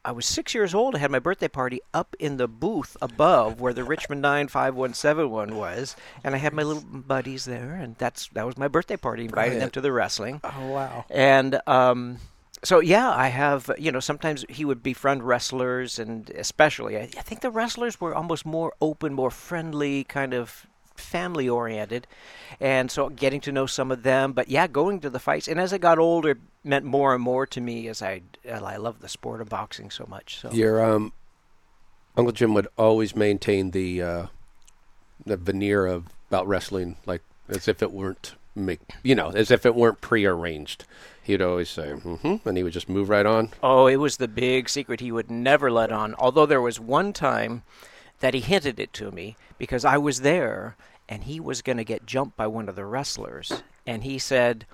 I 0.05 0.11
was 0.11 0.25
six 0.25 0.53
years 0.53 0.75
old. 0.75 0.95
I 0.95 0.99
had 0.99 1.09
my 1.09 1.19
birthday 1.19 1.47
party 1.47 1.81
up 1.93 2.15
in 2.19 2.37
the 2.37 2.47
booth 2.47 2.95
above 3.01 3.59
where 3.59 3.73
the 3.73 3.83
Richmond 3.83 4.21
Nine 4.21 4.47
Five 4.47 4.75
One 4.75 4.93
Seven 4.93 5.31
One 5.31 5.55
was, 5.55 5.95
and 6.23 6.35
I 6.35 6.37
had 6.37 6.53
my 6.53 6.63
little 6.63 6.83
buddies 6.83 7.45
there, 7.45 7.73
and 7.73 7.95
that's 7.97 8.27
that 8.29 8.45
was 8.45 8.57
my 8.57 8.67
birthday 8.67 8.97
party. 8.97 9.25
Inviting 9.25 9.59
them 9.59 9.71
to 9.71 9.81
the 9.81 9.91
wrestling. 9.91 10.41
Oh 10.43 10.67
wow! 10.67 11.05
And 11.09 11.59
um, 11.65 12.19
so, 12.65 12.79
yeah, 12.79 13.11
I 13.11 13.27
have, 13.27 13.69
you 13.77 13.91
know, 13.91 13.99
sometimes 13.99 14.45
he 14.49 14.65
would 14.65 14.81
befriend 14.81 15.23
wrestlers, 15.23 15.99
and 15.99 16.29
especially, 16.31 16.97
I, 16.97 17.01
I 17.01 17.21
think 17.21 17.41
the 17.41 17.51
wrestlers 17.51 18.01
were 18.01 18.15
almost 18.15 18.45
more 18.45 18.73
open, 18.81 19.13
more 19.13 19.31
friendly, 19.31 20.03
kind 20.03 20.33
of 20.33 20.65
family 20.95 21.47
oriented. 21.47 22.07
And 22.59 22.89
so 22.89 23.09
getting 23.09 23.41
to 23.41 23.51
know 23.51 23.65
some 23.65 23.91
of 23.91 24.03
them, 24.03 24.33
but 24.33 24.49
yeah, 24.49 24.67
going 24.67 24.99
to 25.01 25.09
the 25.09 25.19
fights. 25.19 25.47
And 25.47 25.59
as 25.59 25.73
I 25.73 25.77
got 25.77 25.99
older, 25.99 26.37
meant 26.63 26.85
more 26.85 27.13
and 27.13 27.23
more 27.23 27.45
to 27.47 27.61
me 27.61 27.87
as 27.87 28.01
I, 28.01 28.21
I 28.49 28.77
love 28.77 29.01
the 29.01 29.09
sport 29.09 29.41
of 29.41 29.49
boxing 29.49 29.91
so 29.91 30.05
much. 30.07 30.39
So, 30.39 30.51
Your 30.51 30.83
um, 30.83 31.13
Uncle 32.17 32.31
Jim 32.31 32.53
would 32.53 32.67
always 32.77 33.15
maintain 33.15 33.71
the 33.71 34.01
uh, 34.01 34.25
the 35.25 35.37
veneer 35.37 35.85
of 35.85 36.05
about 36.29 36.47
wrestling, 36.47 36.97
like 37.05 37.21
as 37.49 37.67
if 37.67 37.81
it 37.81 37.91
weren't 37.91 38.35
make 38.55 38.79
you 39.03 39.15
know, 39.15 39.31
as 39.31 39.51
if 39.51 39.65
it 39.65 39.75
weren't 39.75 40.01
prearranged. 40.01 40.85
He'd 41.23 41.41
always 41.41 41.69
say, 41.69 41.93
"Mm-hmm," 41.93 42.47
and 42.47 42.57
he 42.57 42.63
would 42.63 42.73
just 42.73 42.89
move 42.89 43.09
right 43.09 43.25
on. 43.25 43.51
Oh, 43.61 43.87
it 43.87 43.97
was 43.97 44.17
the 44.17 44.27
big 44.27 44.69
secret 44.69 44.99
he 44.99 45.11
would 45.11 45.29
never 45.29 45.71
let 45.71 45.91
on. 45.91 46.15
Although 46.15 46.45
there 46.45 46.61
was 46.61 46.79
one 46.79 47.13
time 47.13 47.63
that 48.25 48.33
he 48.33 48.39
hinted 48.39 48.79
it 48.79 48.91
to 48.91 49.11
me 49.11 49.37
because 49.59 49.85
I 49.85 49.99
was 49.99 50.21
there 50.21 50.75
and 51.07 51.25
he 51.25 51.39
was 51.39 51.61
going 51.61 51.77
to 51.77 51.83
get 51.83 52.07
jumped 52.07 52.35
by 52.35 52.47
one 52.47 52.67
of 52.67 52.75
the 52.75 52.83
wrestlers. 52.83 53.61
And 53.85 54.03
he 54.03 54.17
said, 54.17 54.65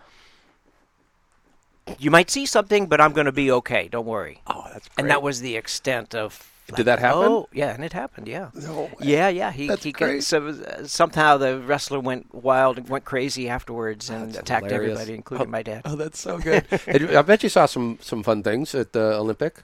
You 1.99 2.09
might 2.09 2.29
see 2.29 2.45
something, 2.45 2.87
but 2.87 3.01
I'm 3.01 3.11
going 3.11 3.25
to 3.25 3.33
be 3.33 3.51
okay. 3.51 3.89
Don't 3.89 4.05
worry. 4.05 4.39
Oh, 4.47 4.67
that's 4.71 4.87
And 4.97 5.09
that 5.09 5.21
was 5.21 5.41
the 5.41 5.57
extent 5.57 6.15
of. 6.15 6.49
Did 6.77 6.85
that 6.85 6.99
happen? 6.99 7.23
Oh, 7.23 7.49
yeah, 7.51 7.73
and 7.73 7.83
it 7.83 7.91
happened. 7.91 8.29
Yeah. 8.29 8.51
No. 8.53 8.89
Yeah, 9.01 9.27
yeah. 9.27 9.51
He 9.51 9.67
That's 9.67 9.83
he 9.83 9.91
great. 9.91 10.19
got, 10.19 10.23
so, 10.23 10.47
uh, 10.47 10.85
somehow 10.85 11.35
the 11.35 11.59
wrestler 11.59 11.99
went 11.99 12.33
wild 12.33 12.77
and 12.77 12.87
went 12.87 13.03
crazy 13.03 13.49
afterwards 13.49 14.09
and 14.09 14.29
That's 14.29 14.37
attacked 14.39 14.67
hilarious. 14.67 14.91
everybody, 14.97 15.15
including 15.15 15.47
Oh, 15.47 15.51
my 15.51 15.61
dad. 15.63 15.81
Oh, 15.83 15.97
that's 15.97 16.21
so 16.21 16.37
good. 16.37 16.65
I 16.87 17.21
bet 17.23 17.43
you 17.43 17.49
saw 17.49 17.65
some 17.65 17.97
some 17.99 18.23
fun 18.23 18.43
things 18.43 18.73
at 18.73 18.93
the 18.93 19.15
Olympic. 19.15 19.63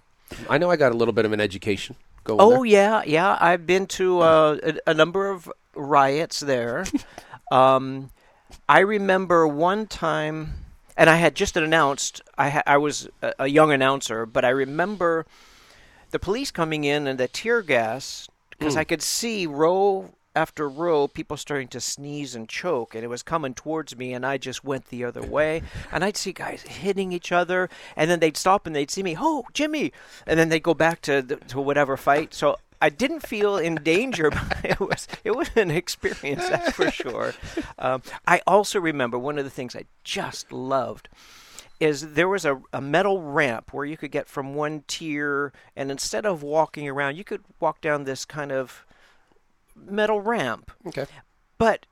I 0.49 0.57
know 0.57 0.69
I 0.69 0.75
got 0.75 0.91
a 0.91 0.95
little 0.95 1.13
bit 1.13 1.23
of 1.23 1.31
an 1.31 1.39
education 1.39 1.95
going. 2.27 2.39
Oh 2.41 2.63
there. 2.63 2.65
yeah, 2.65 3.03
yeah. 3.05 3.37
I've 3.39 3.65
been 3.65 3.87
to 3.87 4.19
uh, 4.19 4.57
a, 4.63 4.91
a 4.91 4.93
number 4.93 5.29
of 5.29 5.51
riots 5.75 6.39
there. 6.39 6.85
um, 7.51 8.11
I 8.69 8.79
remember 8.79 9.47
one 9.47 9.87
time, 9.87 10.65
and 10.95 11.09
I 11.09 11.15
had 11.15 11.35
just 11.35 11.57
announced. 11.57 12.21
I 12.37 12.49
ha- 12.49 12.63
I 12.67 12.77
was 12.77 13.09
a, 13.21 13.33
a 13.39 13.47
young 13.47 13.71
announcer, 13.71 14.25
but 14.25 14.45
I 14.45 14.49
remember 14.49 15.25
the 16.11 16.19
police 16.19 16.51
coming 16.51 16.83
in 16.83 17.07
and 17.07 17.19
the 17.19 17.27
tear 17.27 17.61
gas 17.61 18.29
because 18.51 18.75
I 18.75 18.83
could 18.83 19.01
see 19.01 19.45
row 19.47 20.13
after 20.37 20.69
row 20.69 21.07
people 21.07 21.35
starting 21.35 21.67
to 21.69 21.81
sneeze 21.81 22.35
and 22.35 22.47
choke 22.47 22.93
and 22.93 23.03
it 23.03 23.07
was 23.07 23.23
coming 23.23 23.55
towards 23.55 23.97
me 23.97 24.13
and 24.13 24.23
I 24.25 24.37
just 24.37 24.63
went 24.63 24.85
the 24.85 25.03
other 25.03 25.23
way. 25.23 25.63
And 25.91 26.03
I'd 26.03 26.15
see 26.15 26.31
guys 26.31 26.61
hitting 26.61 27.11
each 27.11 27.31
other 27.31 27.69
and 27.95 28.09
then 28.09 28.19
they'd 28.19 28.37
stop 28.37 28.67
and 28.67 28.75
they'd 28.75 28.91
see 28.91 29.03
me 29.03 29.17
oh 29.19 29.45
Jimmy! 29.53 29.91
And 30.27 30.39
then 30.39 30.49
they'd 30.49 30.63
go 30.63 30.75
back 30.75 31.01
to 31.01 31.21
the, 31.21 31.37
to 31.37 31.59
whatever 31.59 31.97
fight. 31.97 32.33
So 32.33 32.57
I 32.79 32.89
didn't 32.89 33.21
feel 33.21 33.57
in 33.57 33.75
danger, 33.75 34.29
but 34.31 34.63
it 34.63 34.79
was 34.79 35.07
it 35.23 35.35
was 35.35 35.49
an 35.55 35.71
experience, 35.71 36.47
that's 36.47 36.71
for 36.71 36.91
sure. 36.91 37.33
Um, 37.79 38.03
I 38.27 38.41
also 38.45 38.79
remember 38.79 39.17
one 39.17 39.39
of 39.39 39.43
the 39.43 39.51
things 39.51 39.75
I 39.75 39.85
just 40.03 40.51
loved 40.51 41.09
is 41.79 42.13
there 42.13 42.27
was 42.27 42.43
a, 42.45 42.59
a 42.73 42.81
metal 42.81 43.21
ramp 43.21 43.71
where 43.71 43.85
you 43.85 43.97
could 43.97 44.11
get 44.11 44.27
from 44.27 44.55
one 44.55 44.83
tier, 44.87 45.53
and 45.75 45.91
instead 45.91 46.25
of 46.25 46.41
walking 46.41 46.87
around, 46.87 47.15
you 47.15 47.23
could 47.23 47.43
walk 47.59 47.81
down 47.81 48.03
this 48.03 48.25
kind 48.25 48.51
of 48.51 48.85
metal 49.85 50.21
ramp, 50.21 50.71
Okay. 50.87 51.05
but 51.57 51.85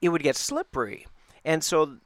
it 0.00 0.08
would 0.10 0.22
get 0.22 0.36
slippery. 0.36 1.06
And 1.44 1.62
so 1.64 1.96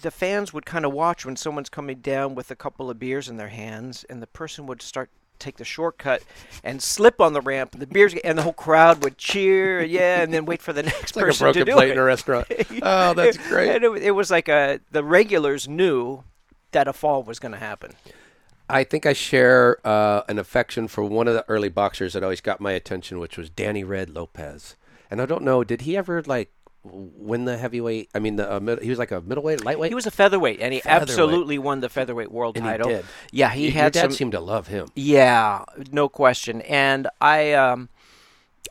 the 0.00 0.10
fans 0.10 0.52
would 0.52 0.64
kind 0.66 0.84
of 0.84 0.92
watch 0.92 1.24
when 1.26 1.36
someone's 1.36 1.68
coming 1.68 1.98
down 2.00 2.34
with 2.34 2.50
a 2.50 2.56
couple 2.56 2.88
of 2.90 2.98
beers 2.98 3.28
in 3.28 3.36
their 3.36 3.48
hands, 3.48 4.04
and 4.08 4.22
the 4.22 4.26
person 4.26 4.66
would 4.66 4.82
start 4.82 5.10
take 5.38 5.56
the 5.56 5.64
shortcut 5.64 6.22
and 6.62 6.82
slip 6.82 7.18
on 7.18 7.32
the 7.32 7.40
ramp, 7.40 7.72
and 7.72 7.80
the 7.80 7.86
beers, 7.86 8.14
and 8.24 8.36
the 8.36 8.42
whole 8.42 8.52
crowd 8.52 9.02
would 9.02 9.16
cheer, 9.16 9.82
yeah, 9.82 10.20
and 10.20 10.34
then 10.34 10.44
wait 10.44 10.60
for 10.60 10.74
the 10.74 10.82
next 10.92 11.02
It's 11.02 11.16
like 11.16 11.22
a 11.24 11.26
person 11.28 11.44
broken 11.46 11.60
to 11.60 11.64
do 11.64 11.72
plate 11.72 11.88
it. 11.88 11.92
in 11.92 11.98
a 11.98 12.02
restaurant. 12.04 12.46
Oh, 12.82 13.14
that's 13.14 13.38
great. 13.48 13.70
And 13.76 13.84
it, 13.84 14.02
it 14.02 14.10
was 14.10 14.30
like 14.30 14.48
a 14.48 14.80
the 14.90 15.02
regulars 15.02 15.66
knew 15.66 16.24
that 16.72 16.86
a 16.88 16.92
fall 16.92 17.22
was 17.22 17.38
going 17.38 17.52
to 17.52 17.58
happen. 17.58 17.92
I 18.70 18.84
think 18.84 19.06
I 19.06 19.12
share 19.12 19.78
uh, 19.86 20.22
an 20.28 20.38
affection 20.38 20.88
for 20.88 21.02
one 21.04 21.28
of 21.28 21.34
the 21.34 21.44
early 21.48 21.68
boxers 21.68 22.12
that 22.14 22.22
always 22.22 22.40
got 22.40 22.60
my 22.60 22.72
attention, 22.72 23.18
which 23.18 23.36
was 23.36 23.50
Danny 23.50 23.84
Red 23.84 24.10
Lopez. 24.10 24.76
And 25.10 25.20
I 25.20 25.26
don't 25.26 25.42
know, 25.42 25.64
did 25.64 25.82
he 25.82 25.96
ever 25.96 26.22
like 26.22 26.52
win 26.82 27.44
the 27.44 27.58
heavyweight? 27.58 28.10
I 28.14 28.20
mean, 28.20 28.36
the 28.36 28.54
uh, 28.56 28.60
mid- 28.60 28.82
he 28.82 28.88
was 28.90 28.98
like 28.98 29.10
a 29.10 29.20
middleweight, 29.20 29.64
lightweight. 29.64 29.90
He 29.90 29.94
was 29.94 30.06
a 30.06 30.10
featherweight, 30.10 30.60
and 30.60 30.72
he 30.72 30.80
Featherweight. 30.80 31.02
absolutely 31.10 31.58
won 31.58 31.80
the 31.80 31.88
featherweight 31.88 32.30
world 32.30 32.56
And 32.56 32.64
he 32.64 32.70
title. 32.70 32.88
did. 32.88 33.04
Yeah, 33.32 33.50
he 33.50 33.70
had 33.70 33.94
Your 33.94 34.02
dad 34.02 34.10
some. 34.10 34.12
seemed 34.12 34.32
to 34.32 34.40
love 34.40 34.68
him. 34.68 34.88
Yeah, 34.94 35.64
no 35.92 36.08
question. 36.08 36.60
And 36.62 37.08
I, 37.20 37.52
um, 37.52 37.88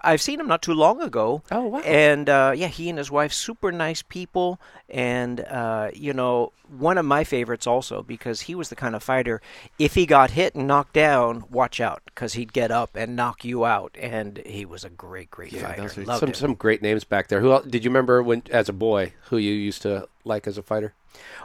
I've 0.01 0.21
seen 0.21 0.39
him 0.39 0.47
not 0.47 0.61
too 0.61 0.73
long 0.73 1.01
ago. 1.01 1.43
Oh, 1.51 1.63
wow. 1.67 1.79
And 1.81 2.29
uh, 2.29 2.53
yeah, 2.55 2.67
he 2.67 2.89
and 2.89 2.97
his 2.97 3.11
wife, 3.11 3.33
super 3.33 3.71
nice 3.71 4.01
people, 4.01 4.59
and 4.87 5.41
uh, 5.41 5.89
you 5.93 6.13
know, 6.13 6.53
one 6.77 6.97
of 6.97 7.05
my 7.05 7.23
favorites 7.23 7.67
also 7.67 8.01
because 8.03 8.41
he 8.41 8.55
was 8.55 8.69
the 8.69 8.75
kind 8.75 8.95
of 8.95 9.03
fighter. 9.03 9.41
If 9.77 9.95
he 9.95 10.05
got 10.05 10.31
hit 10.31 10.55
and 10.55 10.67
knocked 10.67 10.93
down, 10.93 11.43
watch 11.49 11.79
out 11.81 12.01
because 12.05 12.33
he'd 12.33 12.53
get 12.53 12.71
up 12.71 12.95
and 12.95 13.15
knock 13.15 13.43
you 13.43 13.65
out. 13.65 13.95
And 13.99 14.41
he 14.45 14.65
was 14.65 14.83
a 14.83 14.89
great, 14.89 15.31
great 15.31 15.51
fighter. 15.53 15.81
those 15.81 15.97
are 15.97 16.05
Loved 16.05 16.19
some 16.19 16.29
him. 16.29 16.35
some 16.35 16.53
great 16.53 16.81
names 16.81 17.03
back 17.03 17.27
there. 17.27 17.41
Who 17.41 17.51
else, 17.51 17.65
did 17.65 17.83
you 17.83 17.89
remember 17.89 18.23
when, 18.23 18.43
as 18.51 18.69
a 18.69 18.73
boy, 18.73 19.13
who 19.29 19.37
you 19.37 19.51
used 19.51 19.81
to 19.81 20.07
like 20.23 20.47
as 20.47 20.57
a 20.57 20.63
fighter? 20.63 20.93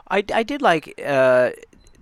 I, 0.08 0.22
I 0.32 0.42
did 0.42 0.62
like 0.62 1.00
uh, 1.04 1.50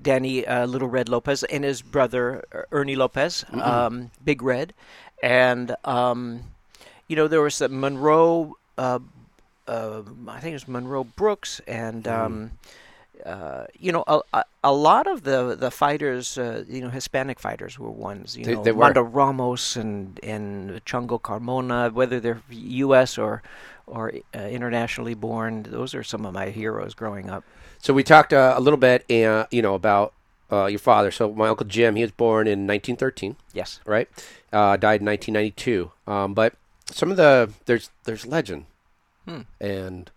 Danny 0.02 0.46
uh, 0.46 0.66
Little 0.66 0.88
Red 0.88 1.08
Lopez 1.08 1.44
and 1.44 1.64
his 1.64 1.80
brother 1.80 2.44
uh, 2.52 2.62
Ernie 2.72 2.96
Lopez, 2.96 3.44
um, 3.52 4.10
Big 4.24 4.42
Red, 4.42 4.74
and 5.22 5.74
um, 5.84 6.42
you 7.08 7.16
know 7.16 7.28
there 7.28 7.40
was 7.42 7.58
the 7.58 7.68
Monroe. 7.68 8.56
Uh, 8.76 8.98
uh, 9.68 10.02
I 10.28 10.40
think 10.40 10.52
it 10.52 10.54
was 10.54 10.68
Monroe 10.68 11.04
Brooks, 11.04 11.60
and 11.68 12.06
um, 12.08 12.50
uh, 13.24 13.66
you 13.78 13.92
know 13.92 14.02
a, 14.06 14.20
a, 14.34 14.44
a 14.64 14.72
lot 14.72 15.06
of 15.06 15.22
the 15.22 15.54
the 15.54 15.70
fighters, 15.70 16.36
uh, 16.36 16.64
you 16.68 16.80
know 16.80 16.88
Hispanic 16.90 17.38
fighters 17.38 17.78
were 17.78 17.90
ones. 17.90 18.36
You 18.36 18.44
They- 18.44 18.54
know 18.54 18.62
they 18.64 18.72
were. 18.72 18.80
Mando 18.84 19.02
Ramos 19.02 19.76
and 19.76 20.18
and 20.22 20.84
Chango 20.84 21.20
Carmona, 21.20 21.92
whether 21.92 22.18
they're 22.20 22.42
U.S. 22.50 23.16
or 23.18 23.42
or 23.86 24.12
uh, 24.34 24.38
internationally 24.40 25.14
born. 25.14 25.62
Those 25.64 25.94
are 25.94 26.02
some 26.02 26.26
of 26.26 26.34
my 26.34 26.50
heroes 26.50 26.94
growing 26.94 27.30
up. 27.30 27.44
So 27.78 27.92
we 27.92 28.02
talked 28.04 28.32
uh, 28.32 28.54
a 28.56 28.60
little 28.60 28.76
bit, 28.78 29.04
uh, 29.10 29.46
you 29.50 29.60
know, 29.60 29.74
about 29.74 30.12
uh, 30.52 30.66
your 30.66 30.78
father. 30.78 31.10
So 31.10 31.32
my 31.32 31.48
uncle 31.48 31.66
Jim, 31.66 31.96
he 31.96 32.02
was 32.02 32.12
born 32.12 32.46
in 32.46 32.60
1913, 32.66 33.34
Yes. 33.52 33.80
right? 33.84 34.08
Uh, 34.52 34.76
died 34.76 35.00
in 35.00 35.06
1992. 35.06 35.90
Um, 36.06 36.34
but 36.34 36.54
some 36.90 37.10
of 37.10 37.16
the 37.16 37.50
there's 37.66 37.90
there's 38.04 38.26
legend 38.26 38.66
Hmm. 39.26 39.42
and 39.60 40.10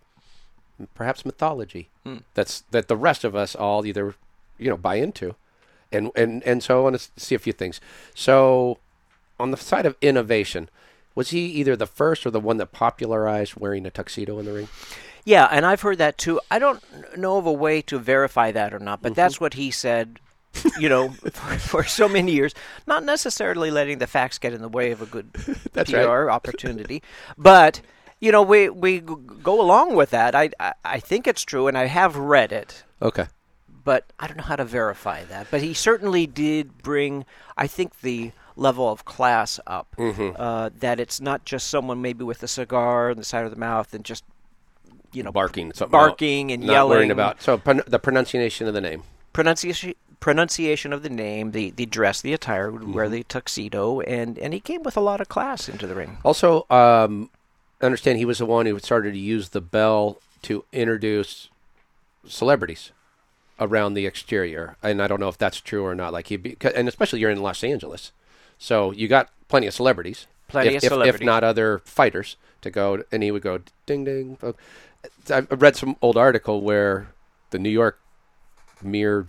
perhaps 0.94 1.26
mythology 1.26 1.90
Hmm. 2.04 2.18
that's 2.34 2.64
that 2.72 2.88
the 2.88 2.98
rest 2.98 3.24
of 3.24 3.36
us 3.36 3.56
all 3.56 3.86
either 3.86 4.16
you 4.58 4.70
know 4.70 4.78
buy 4.78 4.96
into, 4.96 5.36
and 5.92 6.12
and 6.16 6.44
and 6.44 6.62
so 6.64 6.80
I 6.80 6.84
want 6.84 7.00
to 7.00 7.10
see 7.18 7.36
a 7.36 7.40
few 7.40 7.54
things. 7.54 7.80
So 8.14 8.80
on 9.40 9.52
the 9.52 9.58
side 9.58 9.86
of 9.86 9.96
innovation. 10.02 10.70
Was 11.14 11.30
he 11.30 11.46
either 11.46 11.78
the 11.78 11.88
first 11.88 12.26
or 12.26 12.30
the 12.30 12.42
one 12.42 12.58
that 12.58 12.74
popularized 12.74 13.56
wearing 13.56 13.86
a 13.86 13.90
tuxedo 13.90 14.38
in 14.38 14.44
the 14.46 14.52
ring? 14.52 14.68
Yeah, 15.24 15.48
and 15.50 15.66
I've 15.66 15.80
heard 15.80 15.98
that 16.00 16.18
too. 16.18 16.42
I 16.52 16.60
don't 16.60 16.84
know 17.18 17.38
of 17.38 17.46
a 17.46 17.54
way 17.54 17.82
to 17.84 17.98
verify 17.98 18.52
that 18.52 18.74
or 18.74 18.80
not, 18.80 19.02
but 19.02 19.14
Mm-hmm. 19.14 19.16
that's 19.22 19.40
what 19.40 19.54
he 19.54 19.72
said. 19.72 20.20
You 20.80 20.90
know, 20.90 21.10
for, 21.32 21.58
for 21.60 21.84
so 21.84 22.08
many 22.08 22.32
years, 22.32 22.54
not 22.88 23.04
necessarily 23.04 23.72
letting 23.72 23.98
the 24.00 24.08
facts 24.08 24.38
get 24.38 24.54
in 24.54 24.62
the 24.62 24.70
way 24.70 24.92
of 24.92 25.02
a 25.02 25.06
good 25.06 25.32
That's 25.74 25.92
PR 25.92 25.98
right. 25.98 26.34
opportunity, 26.34 27.02
but 27.38 27.82
you 28.20 28.32
know, 28.32 28.42
we 28.42 28.70
we 28.70 29.00
go 29.02 29.62
along 29.62 29.96
with 29.96 30.10
that. 30.12 30.36
I, 30.36 30.50
I 30.60 30.74
I 30.84 31.00
think 31.00 31.28
it's 31.28 31.44
true, 31.44 31.68
and 31.68 31.78
I 31.78 31.86
have 31.88 32.16
read 32.16 32.52
it, 32.52 32.84
Okay. 33.02 33.26
but 33.84 34.12
I 34.20 34.28
don't 34.28 34.38
know 34.38 34.44
how 34.44 34.56
to 34.56 34.66
verify 34.66 35.24
that. 35.26 35.48
But 35.52 35.62
he 35.62 35.74
certainly 35.74 36.26
did 36.26 36.78
bring, 36.82 37.26
I 37.58 37.68
think, 37.68 38.00
the 38.02 38.32
level 38.56 38.90
of 38.90 39.04
class 39.04 39.60
up. 39.68 39.94
Mm-hmm. 39.98 40.32
Uh, 40.42 40.70
that 40.80 41.00
it's 41.02 41.20
not 41.20 41.44
just 41.46 41.68
someone 41.68 42.02
maybe 42.02 42.24
with 42.24 42.42
a 42.42 42.48
cigar 42.48 43.12
on 43.12 43.18
the 43.18 43.26
side 43.26 43.44
of 43.46 43.52
the 43.52 43.60
mouth 43.60 43.94
and 43.94 44.06
just 44.06 44.24
you 45.12 45.22
know 45.24 45.32
barking, 45.32 45.74
something 45.74 45.92
barking 45.92 46.52
and 46.54 46.64
not 46.64 46.72
yelling. 46.74 46.90
worrying 46.92 47.12
about. 47.12 47.42
So 47.42 47.58
pron- 47.58 47.84
the 47.86 48.00
pronunciation 48.00 48.66
of 48.68 48.74
the 48.74 48.82
name. 48.82 49.04
pronunciation 49.34 49.94
pronunciation 50.26 50.92
of 50.92 51.04
the 51.04 51.10
name, 51.10 51.52
the 51.52 51.70
the 51.70 51.86
dress, 51.86 52.20
the 52.20 52.34
attire, 52.34 52.72
would 52.72 52.82
Mm-hmm. 52.82 52.94
wear 52.94 53.10
the 53.10 53.24
tuxedo, 53.24 54.02
and 54.02 54.40
and 54.40 54.54
he 54.56 54.60
came 54.60 54.82
with 54.82 54.98
a 54.98 55.02
lot 55.10 55.22
of 55.22 55.30
class 55.30 55.70
into 55.70 55.86
the 55.86 55.94
ring. 55.94 56.18
Also, 56.26 56.66
um, 56.72 57.30
I 57.80 57.86
understand 57.86 58.18
he 58.18 58.26
was 58.26 58.40
the 58.40 58.46
one 58.48 58.66
who 58.66 58.80
started 58.80 59.12
to 59.14 59.20
use 59.20 59.50
the 59.50 59.62
bell 59.62 60.18
to 60.42 60.66
introduce 60.74 61.50
celebrities 62.28 62.92
around 63.60 63.94
the 63.94 64.08
exterior, 64.08 64.76
and 64.82 65.00
I 65.00 65.08
don't 65.08 65.20
know 65.20 65.30
if 65.30 65.38
that's 65.38 65.62
true 65.62 65.86
or 65.86 65.94
not. 65.94 66.12
Like 66.12 66.28
he, 66.28 66.38
be, 66.38 66.58
and 66.76 66.88
especially 66.88 67.20
you're 67.20 67.30
in 67.30 67.42
Los 67.44 67.64
Angeles, 67.64 68.12
so 68.58 68.92
you 68.92 69.08
got 69.08 69.30
plenty 69.48 69.68
of 69.68 69.76
celebrities, 69.76 70.26
Plenty 70.48 70.70
if, 70.70 70.78
of 70.78 70.84
if- 70.86 70.90
celebrities. 70.90 71.22
if, 71.22 71.26
not 71.26 71.44
other 71.44 71.80
fighters 71.86 72.36
to 72.62 72.72
go, 72.72 73.04
and 73.12 73.22
he 73.22 73.30
would 73.32 73.44
go 73.44 73.60
ding 73.86 74.04
ding. 74.06 74.38
I 75.30 75.36
I 75.36 75.40
read 75.66 75.76
some 75.76 75.96
old 76.02 76.18
article 76.18 76.62
where 76.62 77.10
the 77.52 77.60
New 77.60 77.70
York 77.70 78.00
Mirror 78.82 79.28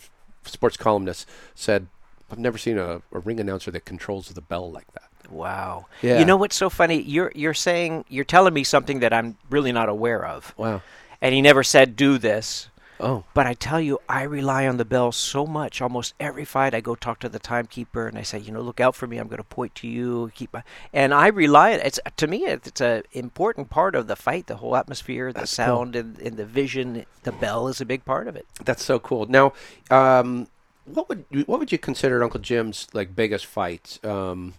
sports 0.49 0.77
columnist 0.77 1.29
said, 1.55 1.87
"I've 2.31 2.39
never 2.39 2.59
seen 2.59 2.79
a, 2.79 3.03
a 3.13 3.19
ring 3.19 3.41
announcer 3.41 3.71
that 3.71 3.85
controls 3.85 4.29
the 4.29 4.41
bell 4.41 4.71
like 4.71 4.91
that." 4.93 5.03
Wow. 5.31 5.87
Yeah. 6.03 6.19
You 6.19 6.25
know 6.25 6.37
what's 6.37 6.57
so 6.57 6.71
funny? 6.71 7.01
You're 7.03 7.33
you're 7.35 7.55
saying 7.55 8.05
you're 8.09 8.25
telling 8.25 8.55
me 8.55 8.65
something 8.65 9.01
that 9.01 9.13
I'm 9.13 9.37
really 9.51 9.73
not 9.73 9.89
aware 9.89 10.25
of. 10.25 10.55
Wow. 10.57 10.83
And 11.21 11.35
he 11.35 11.43
never 11.43 11.63
said 11.63 11.97
do 11.97 12.19
this. 12.19 12.69
Oh. 12.99 13.25
But 13.35 13.47
I 13.47 13.55
tell 13.55 13.81
you, 13.81 13.99
I 14.09 14.23
rely 14.23 14.67
on 14.67 14.77
the 14.77 14.85
bell 14.85 15.13
so 15.13 15.47
much. 15.47 15.83
Almost 15.83 16.15
every 16.19 16.45
fight, 16.45 16.75
I 16.75 16.81
go 16.81 16.95
talk 16.95 17.21
to 17.21 17.29
the 17.29 17.39
timekeeper 17.39 18.07
and 18.07 18.17
I 18.17 18.23
say, 18.23 18.39
you 18.39 18.53
know, 18.53 18.61
look 18.61 18.81
out 18.81 18.95
for 18.95 19.07
me. 19.07 19.19
I'm 19.19 19.29
going 19.29 19.39
to 19.39 19.45
point 19.45 19.75
to 19.77 19.89
you. 19.89 20.31
Keep 20.35 20.53
my, 20.53 20.63
and 20.93 21.13
I 21.13 21.29
rely 21.29 21.75
on 21.75 21.81
it's 21.81 22.01
to 22.17 22.27
me. 22.27 22.47
It's 22.47 22.81
a 22.81 23.03
important 23.13 23.71
part 23.71 23.95
of 23.95 24.07
the 24.07 24.17
fight. 24.17 24.47
The 24.47 24.57
whole 24.57 24.77
atmosphere, 24.77 25.33
the 25.33 25.47
sound, 25.47 25.97
and, 25.97 26.19
and 26.21 26.37
the 26.37 26.47
vision. 26.47 27.05
The 27.23 27.33
bell 27.33 27.69
is 27.69 27.81
a 27.81 27.85
big 27.85 28.05
part 28.05 28.29
of 28.29 28.37
it. 28.37 28.47
That's 28.65 28.85
so 28.85 28.99
cool. 28.99 29.27
Now, 29.27 29.53
um, 29.91 30.49
what 30.85 31.09
would 31.09 31.25
you, 31.31 31.43
what 31.43 31.59
would 31.59 31.73
you 31.73 31.79
consider 31.79 32.23
Uncle 32.23 32.41
Jim's 32.41 32.87
like 32.93 33.15
biggest 33.15 33.47
fights? 33.47 33.99
Um, 34.05 34.55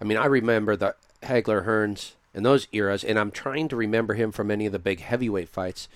I 0.00 0.04
mean, 0.04 0.18
I 0.18 0.26
remember 0.26 0.76
the 0.76 0.94
Hagler 1.22 1.66
Hearns 1.66 2.12
and 2.34 2.44
those 2.44 2.66
eras, 2.72 3.04
and 3.04 3.18
I'm 3.18 3.30
trying 3.30 3.68
to 3.68 3.76
remember 3.76 4.14
him 4.14 4.32
from 4.32 4.50
any 4.50 4.66
of 4.66 4.72
the 4.72 4.78
big 4.78 5.00
heavyweight 5.00 5.48
fights. 5.48 5.88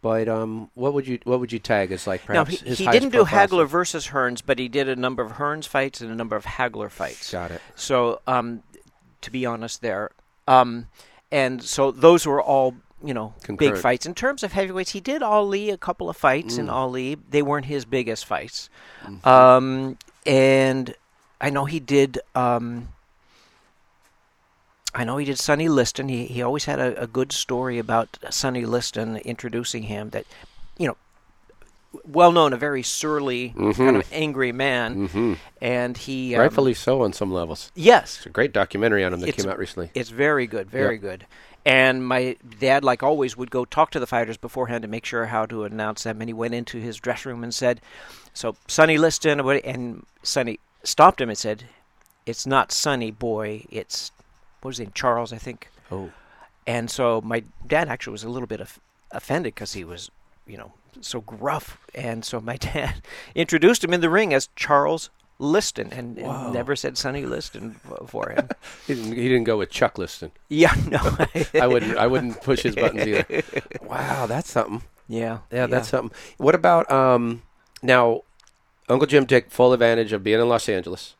But 0.00 0.28
um, 0.28 0.70
what 0.74 0.94
would 0.94 1.06
you 1.08 1.18
what 1.24 1.40
would 1.40 1.52
you 1.52 1.58
tag 1.58 1.90
as 1.92 2.06
like 2.06 2.28
Now 2.28 2.44
he, 2.44 2.56
his 2.56 2.78
he 2.78 2.86
didn't 2.86 3.10
do 3.10 3.24
Hagler 3.24 3.66
versus 3.66 4.08
Hearns, 4.08 4.40
but 4.44 4.58
he 4.58 4.68
did 4.68 4.88
a 4.88 4.96
number 4.96 5.22
of 5.22 5.32
Hearns 5.32 5.66
fights 5.66 6.00
and 6.00 6.10
a 6.10 6.14
number 6.14 6.36
of 6.36 6.44
Hagler 6.44 6.90
fights. 6.90 7.32
Got 7.32 7.50
it. 7.50 7.60
So, 7.74 8.20
um, 8.26 8.62
to 9.22 9.30
be 9.30 9.44
honest, 9.44 9.82
there, 9.82 10.10
um, 10.46 10.86
and 11.32 11.62
so 11.62 11.90
those 11.90 12.26
were 12.26 12.40
all 12.42 12.76
you 13.02 13.12
know 13.14 13.34
big 13.56 13.76
fights. 13.76 14.06
In 14.06 14.14
terms 14.14 14.42
of 14.42 14.52
heavyweights, 14.52 14.90
he 14.92 15.00
did 15.00 15.22
Ali 15.22 15.70
a 15.70 15.76
couple 15.76 16.08
of 16.08 16.16
fights 16.16 16.54
Mm. 16.56 16.58
in 16.60 16.68
Ali. 16.70 17.16
They 17.30 17.42
weren't 17.42 17.66
his 17.66 17.84
biggest 17.84 18.24
fights, 18.24 18.70
Mm-hmm. 19.04 19.28
um, 19.28 19.98
and 20.26 20.94
I 21.40 21.50
know 21.50 21.64
he 21.64 21.80
did. 21.80 22.20
Um, 22.34 22.88
I 24.98 25.04
know 25.04 25.16
he 25.16 25.24
did 25.24 25.38
Sonny 25.38 25.68
Liston. 25.68 26.08
He 26.08 26.26
he 26.26 26.42
always 26.42 26.64
had 26.66 26.78
a, 26.80 27.00
a 27.02 27.06
good 27.06 27.30
story 27.32 27.78
about 27.78 28.18
Sonny 28.30 28.64
Liston 28.66 29.16
introducing 29.18 29.84
him. 29.84 30.10
That 30.10 30.26
you 30.76 30.88
know, 30.88 30.96
well 32.04 32.32
known, 32.32 32.52
a 32.52 32.56
very 32.56 32.82
surly, 32.82 33.50
kind 33.74 33.96
of 33.96 34.12
angry 34.12 34.52
man, 34.52 35.08
Mm-hmm. 35.08 35.32
and 35.62 35.96
he 35.96 36.34
um, 36.34 36.40
Rightfully 36.42 36.74
so 36.74 37.02
on 37.02 37.12
some 37.12 37.32
levels. 37.32 37.70
yes, 37.74 38.16
It's 38.18 38.26
a 38.26 38.30
great 38.30 38.52
documentary 38.52 39.04
on 39.04 39.12
him 39.14 39.20
that 39.20 39.28
It's- 39.28 39.42
came 39.44 39.50
out 39.50 39.58
recently. 39.58 39.90
it's 39.94 40.10
very 40.10 40.46
good, 40.46 40.68
very 40.70 40.96
Yep. 40.96 41.00
good. 41.02 41.26
And 41.64 42.06
my 42.06 42.36
dad, 42.60 42.82
like 42.84 43.02
always, 43.02 43.36
would 43.36 43.50
go 43.50 43.64
talk 43.64 43.90
to 43.90 44.00
the 44.00 44.06
fighters 44.06 44.36
beforehand 44.36 44.82
to 44.82 44.88
make 44.88 45.04
sure 45.04 45.26
how 45.26 45.44
to 45.46 45.64
announce 45.64 46.02
them. 46.04 46.20
And 46.20 46.28
he 46.28 46.32
went 46.32 46.54
into 46.54 46.78
his 46.78 46.96
dressing 46.96 47.30
room 47.32 47.44
and 47.44 47.52
said, 47.54 47.80
"So 48.32 48.56
Sonny 48.66 48.96
Liston," 48.96 49.38
and 49.40 50.06
Sonny 50.22 50.58
stopped 50.82 51.20
him 51.20 51.28
and 51.28 51.36
said, 51.38 51.64
"It's 52.26 52.46
not 52.46 52.72
Sonny, 52.72 53.10
boy. 53.10 53.64
It's 53.70 54.12
what 54.60 54.68
was 54.70 54.78
his 54.78 54.86
name, 54.86 54.92
Charles, 54.94 55.32
I 55.32 55.38
think." 55.38 55.70
Oh, 55.90 56.10
And 56.66 56.90
so 56.90 57.20
my 57.22 57.44
dad 57.66 57.88
actually 57.88 58.12
was 58.12 58.24
a 58.24 58.28
little 58.28 58.46
bit 58.46 58.60
of, 58.60 58.78
offended 59.10 59.54
because 59.54 59.72
he 59.72 59.84
was, 59.84 60.10
you 60.46 60.58
know, 60.58 60.72
so 61.00 61.20
gruff. 61.20 61.78
And 61.94 62.24
so 62.24 62.40
my 62.40 62.56
dad 62.72 63.02
introduced 63.34 63.82
him 63.84 63.94
in 63.94 64.00
the 64.00 64.10
ring 64.10 64.34
as 64.34 64.48
Charles 64.56 65.10
Liston 65.38 65.92
and, 65.92 66.18
and 66.18 66.52
never 66.52 66.74
said 66.76 66.98
Sonny 66.98 67.24
Liston 67.24 67.76
for 68.06 68.30
him. 68.30 68.48
he 68.86 68.94
didn't, 68.94 69.12
he 69.12 69.28
didn't 69.28 69.44
go 69.44 69.56
with 69.56 69.70
Chuck 69.70 69.96
Liston. 69.96 70.32
yeah, 70.48 70.74
no. 70.88 70.98
I 71.54 71.66
wouldn't 71.66 71.96
I 71.96 72.06
wouldn't 72.08 72.42
push 72.42 72.62
his 72.64 72.74
buttons 72.74 73.06
either. 73.06 73.42
Wow, 73.82 74.26
that's 74.26 74.50
something. 74.50 74.82
yeah. 75.06 75.38
Yeah, 75.52 75.66
that's 75.66 75.88
something. 75.88 76.14
What 76.38 76.54
about 76.56 76.90
um 76.90 77.42
now 77.82 78.22
Uncle 78.88 79.06
Jim 79.06 79.26
took 79.26 79.48
full 79.50 79.72
advantage 79.72 80.12
of 80.12 80.24
being 80.24 80.40
in 80.40 80.48
Los 80.48 80.68
Angeles 80.68 81.14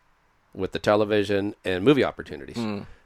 with 0.53 0.73
the 0.73 0.79
television 0.81 1.55
and 1.65 1.85
movie 1.85 2.03
opportunities. 2.03 2.57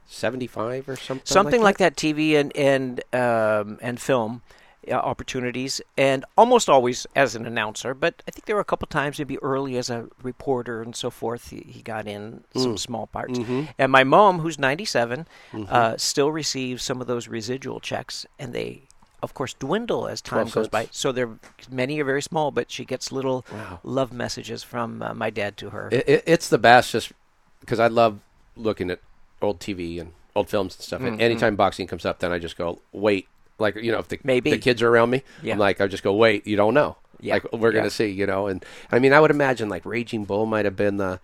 75 0.05 0.89
or 0.89 0.95
something 0.95 1.25
something 1.25 1.61
like, 1.61 1.79
like 1.79 1.95
that. 1.95 1.95
TV 1.95 2.35
and 2.35 2.55
and 2.55 3.03
um, 3.13 3.77
and 3.81 3.99
film 3.99 4.41
uh, 4.87 4.95
opportunities, 4.95 5.81
and 5.97 6.25
almost 6.37 6.69
always 6.69 7.07
as 7.15 7.35
an 7.35 7.45
announcer. 7.45 7.93
But 7.93 8.21
I 8.27 8.31
think 8.31 8.45
there 8.45 8.55
were 8.55 8.61
a 8.61 8.65
couple 8.65 8.87
times, 8.87 9.17
maybe 9.17 9.37
early 9.39 9.77
as 9.77 9.89
a 9.89 10.07
reporter 10.21 10.81
and 10.81 10.95
so 10.95 11.09
forth. 11.09 11.49
He, 11.51 11.63
he 11.67 11.81
got 11.81 12.07
in 12.07 12.43
some 12.53 12.77
small 12.77 13.07
parts. 13.07 13.39
And 13.77 13.91
my 13.91 14.03
mom, 14.03 14.39
who's 14.39 14.59
97, 14.59 15.25
uh, 15.69 15.97
still 15.97 16.31
receives 16.31 16.83
some 16.83 17.01
of 17.01 17.07
those 17.07 17.27
residual 17.27 17.79
checks, 17.79 18.25
and 18.37 18.53
they. 18.53 18.83
Of 19.21 19.33
course, 19.33 19.53
dwindle 19.53 20.09
as 20.09 20.19
time 20.19 20.49
goes 20.49 20.67
by. 20.67 20.89
So 20.91 21.13
they're 21.13 21.29
many 21.71 22.01
are 22.01 22.03
very 22.03 22.21
small, 22.21 22.51
but 22.51 22.69
she 22.69 22.83
gets 22.83 23.09
little 23.09 23.45
Wow. 23.53 23.79
love 23.81 24.11
messages 24.11 24.63
from 24.63 25.01
uh, 25.01 25.13
my 25.13 25.29
dad 25.29 25.55
to 25.59 25.69
her. 25.69 25.87
It, 25.93 26.09
it, 26.09 26.23
it's 26.27 26.49
the 26.49 26.57
best 26.57 26.91
just 26.91 27.13
because 27.61 27.79
I 27.79 27.87
love 27.87 28.19
looking 28.57 28.91
at 28.91 28.99
old 29.43 29.59
TV 29.59 29.99
and 29.99 30.13
old 30.35 30.49
films 30.49 30.75
and 30.75 30.83
stuff. 30.83 30.99
Mm-hmm. 30.99 31.13
And 31.13 31.21
anytime 31.21 31.55
boxing 31.55 31.87
comes 31.87 32.05
up, 32.05 32.19
then 32.19 32.31
I 32.31 32.39
just 32.39 32.57
go 32.57 32.79
wait. 32.91 33.27
Like 33.59 33.75
you 33.75 33.91
know, 33.91 33.99
if 33.99 34.07
the 34.07 34.19
Maybe. 34.23 34.49
the 34.51 34.57
kids 34.57 34.81
are 34.81 34.89
around 34.89 35.09
me, 35.11 35.23
Yeah. 35.41 35.53
I'm 35.53 35.59
like 35.59 35.79
I 35.81 35.87
just 35.87 36.03
go 36.03 36.13
wait. 36.13 36.47
You 36.47 36.55
don't 36.55 36.73
know. 36.73 36.97
Yeah. 37.19 37.35
Like 37.35 37.53
we're 37.53 37.71
gonna 37.71 37.89
see. 37.89 38.07
You 38.07 38.25
know, 38.25 38.47
and 38.47 38.65
I 38.91 38.99
mean, 38.99 39.13
I 39.13 39.19
would 39.19 39.31
imagine 39.31 39.69
like 39.69 39.85
Raging 39.85 40.25
Bull 40.25 40.45
might 40.45 40.65
have 40.65 40.75
been 40.75 40.97
the 40.97 41.19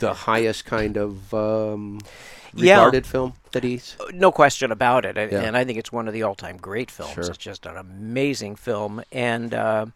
the 0.00 0.14
highest 0.14 0.64
kind 0.64 0.96
of 0.96 1.34
um, 1.34 2.00
Yeah. 2.54 2.76
regarded 2.76 3.06
film 3.06 3.34
that 3.52 3.64
he's. 3.64 3.96
no 4.12 4.30
question 4.32 4.72
about 4.72 5.04
it, 5.04 5.18
and, 5.18 5.30
Yeah. 5.32 5.40
and 5.42 5.56
I 5.56 5.64
think 5.64 5.78
it's 5.78 5.92
one 5.92 6.06
of 6.08 6.14
the 6.14 6.22
all-time 6.22 6.56
great 6.56 6.90
films. 6.90 7.12
Sure. 7.14 7.24
It's 7.24 7.36
just 7.36 7.66
an 7.66 7.76
amazing 7.76 8.56
film, 8.56 9.02
and 9.12 9.52
um 9.54 9.92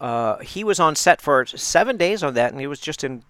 uh, 0.00 0.38
he 0.38 0.62
was 0.62 0.78
on 0.78 0.94
set 0.94 1.20
for 1.20 1.44
seven 1.44 1.96
days 1.96 2.22
on 2.22 2.34
that, 2.34 2.52
and 2.52 2.60
he 2.60 2.68
was 2.68 2.78
just 2.78 3.02
in 3.02 3.24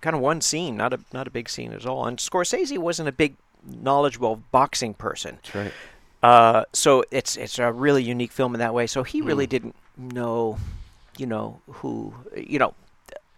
kind 0.00 0.14
of 0.16 0.22
one 0.22 0.40
scene, 0.40 0.76
not 0.76 0.92
a 0.92 1.00
not 1.12 1.26
a 1.26 1.30
big 1.30 1.48
scene 1.48 1.72
at 1.72 1.86
all. 1.86 2.06
And 2.06 2.18
Scorsese 2.18 2.78
wasn't 2.78 3.08
a 3.08 3.12
big 3.12 3.36
knowledgeable 3.64 4.42
boxing 4.52 4.94
person, 4.94 5.38
That's 5.42 5.54
right. 5.54 5.72
uh, 6.22 6.64
so 6.72 7.04
it's 7.10 7.36
it's 7.36 7.58
a 7.58 7.72
really 7.72 8.02
unique 8.02 8.32
film 8.32 8.54
in 8.54 8.58
that 8.60 8.74
way. 8.74 8.86
So 8.86 9.02
he 9.02 9.20
really 9.20 9.46
Mm. 9.46 9.50
didn't 9.50 9.74
know, 9.96 10.58
you 11.16 11.26
know, 11.26 11.60
who 11.66 12.14
you 12.36 12.58
know. 12.58 12.74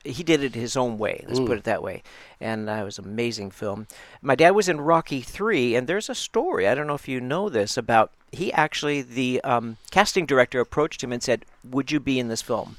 He 0.02 0.22
did 0.22 0.42
it 0.42 0.54
his 0.54 0.78
own 0.78 0.96
way. 0.96 1.22
Let's 1.28 1.40
Mm. 1.40 1.46
put 1.46 1.58
it 1.58 1.64
that 1.64 1.82
way, 1.82 2.02
and 2.40 2.70
uh, 2.70 2.72
it 2.72 2.84
was 2.84 2.98
an 2.98 3.04
amazing 3.04 3.50
film. 3.50 3.86
My 4.22 4.34
dad 4.34 4.52
was 4.52 4.66
in 4.66 4.80
Rocky 4.80 5.20
Three, 5.20 5.74
and 5.74 5.86
there's 5.86 6.08
a 6.08 6.14
story. 6.14 6.66
I 6.66 6.74
don't 6.74 6.86
know 6.86 6.94
if 6.94 7.06
you 7.06 7.20
know 7.20 7.50
this 7.50 7.76
about. 7.76 8.10
He 8.32 8.50
actually, 8.54 9.02
the 9.02 9.42
um, 9.44 9.76
casting 9.90 10.24
director 10.24 10.58
approached 10.58 11.04
him 11.04 11.12
and 11.12 11.22
said, 11.22 11.44
"Would 11.64 11.92
you 11.92 12.00
be 12.00 12.18
in 12.18 12.28
this 12.28 12.40
film?" 12.40 12.78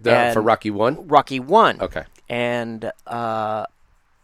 The, 0.00 0.30
for 0.32 0.42
Rocky 0.42 0.70
One. 0.70 1.06
Rocky 1.06 1.38
One. 1.38 1.80
Okay. 1.80 2.04
And 2.28 2.92
uh, 3.06 3.66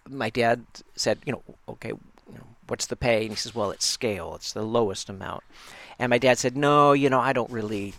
my 0.09 0.31
dad 0.31 0.65
said, 0.95 1.19
you 1.25 1.33
know, 1.33 1.43
okay, 1.69 1.89
you 1.91 2.35
know, 2.35 2.47
what's 2.67 2.87
the 2.87 2.97
pay? 2.97 3.23
And 3.23 3.31
he 3.31 3.37
says, 3.37 3.55
well, 3.55 3.71
it's 3.71 3.87
scale. 3.87 4.35
It's 4.35 4.53
the 4.53 4.63
lowest 4.63 5.09
amount. 5.09 5.43
And 5.99 6.11
my 6.11 6.19
dad 6.19 6.39
said, 6.39 6.57
no, 6.57 6.93
you 6.93 7.09
know, 7.09 7.21
I 7.21 7.33
don't 7.33 7.51
really 7.51 7.95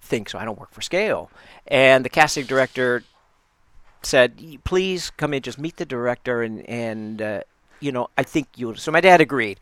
think 0.00 0.28
so. 0.28 0.38
I 0.38 0.44
don't 0.44 0.58
work 0.58 0.72
for 0.72 0.80
scale. 0.80 1.30
And 1.66 2.04
the 2.04 2.08
casting 2.08 2.46
director 2.46 3.04
said, 4.02 4.42
please 4.64 5.10
come 5.10 5.34
in, 5.34 5.42
just 5.42 5.58
meet 5.58 5.76
the 5.76 5.84
director, 5.84 6.42
and 6.42 6.68
and 6.68 7.22
uh, 7.22 7.42
you 7.80 7.92
know, 7.92 8.08
I 8.16 8.22
think 8.22 8.48
you'll. 8.56 8.76
So 8.76 8.90
my 8.90 9.00
dad 9.00 9.20
agreed. 9.20 9.60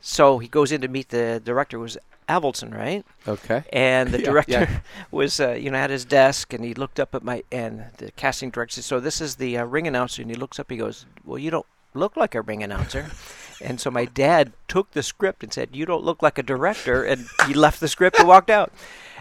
So 0.00 0.38
he 0.38 0.48
goes 0.48 0.70
in 0.72 0.80
to 0.82 0.88
meet 0.88 1.08
the 1.08 1.40
director, 1.44 1.78
who 1.78 1.82
was 1.82 1.98
Avildsen, 2.28 2.74
right? 2.74 3.04
Okay. 3.28 3.62
and 3.72 4.10
the 4.10 4.18
director 4.30 4.52
yeah. 4.52 4.80
was 5.10 5.38
uh, 5.40 5.52
you 5.52 5.70
know 5.70 5.78
at 5.78 5.90
his 5.90 6.04
desk 6.04 6.52
and 6.52 6.64
he 6.64 6.74
looked 6.74 6.98
up 7.00 7.14
at 7.14 7.22
my 7.22 7.42
and 7.52 7.84
the 7.98 8.10
casting 8.12 8.50
director 8.50 8.74
said 8.74 8.84
so 8.84 9.00
this 9.00 9.20
is 9.20 9.36
the 9.36 9.58
uh, 9.58 9.64
ring 9.64 9.86
announcer 9.86 10.22
and 10.22 10.30
he 10.30 10.36
looks 10.36 10.58
up 10.58 10.70
he 10.70 10.76
goes 10.76 11.06
well 11.24 11.38
you 11.38 11.50
don't 11.50 11.66
look 11.94 12.16
like 12.16 12.34
a 12.34 12.40
ring 12.40 12.62
announcer 12.62 13.06
and 13.62 13.80
so 13.80 13.90
my 13.90 14.04
dad 14.04 14.52
took 14.68 14.90
the 14.92 15.02
script 15.02 15.42
and 15.42 15.52
said 15.52 15.68
you 15.72 15.86
don't 15.86 16.04
look 16.04 16.20
like 16.22 16.36
a 16.38 16.42
director 16.42 17.02
and 17.04 17.26
he 17.46 17.54
left 17.54 17.80
the 17.80 17.88
script 17.88 18.18
and 18.18 18.28
walked 18.28 18.50
out 18.50 18.72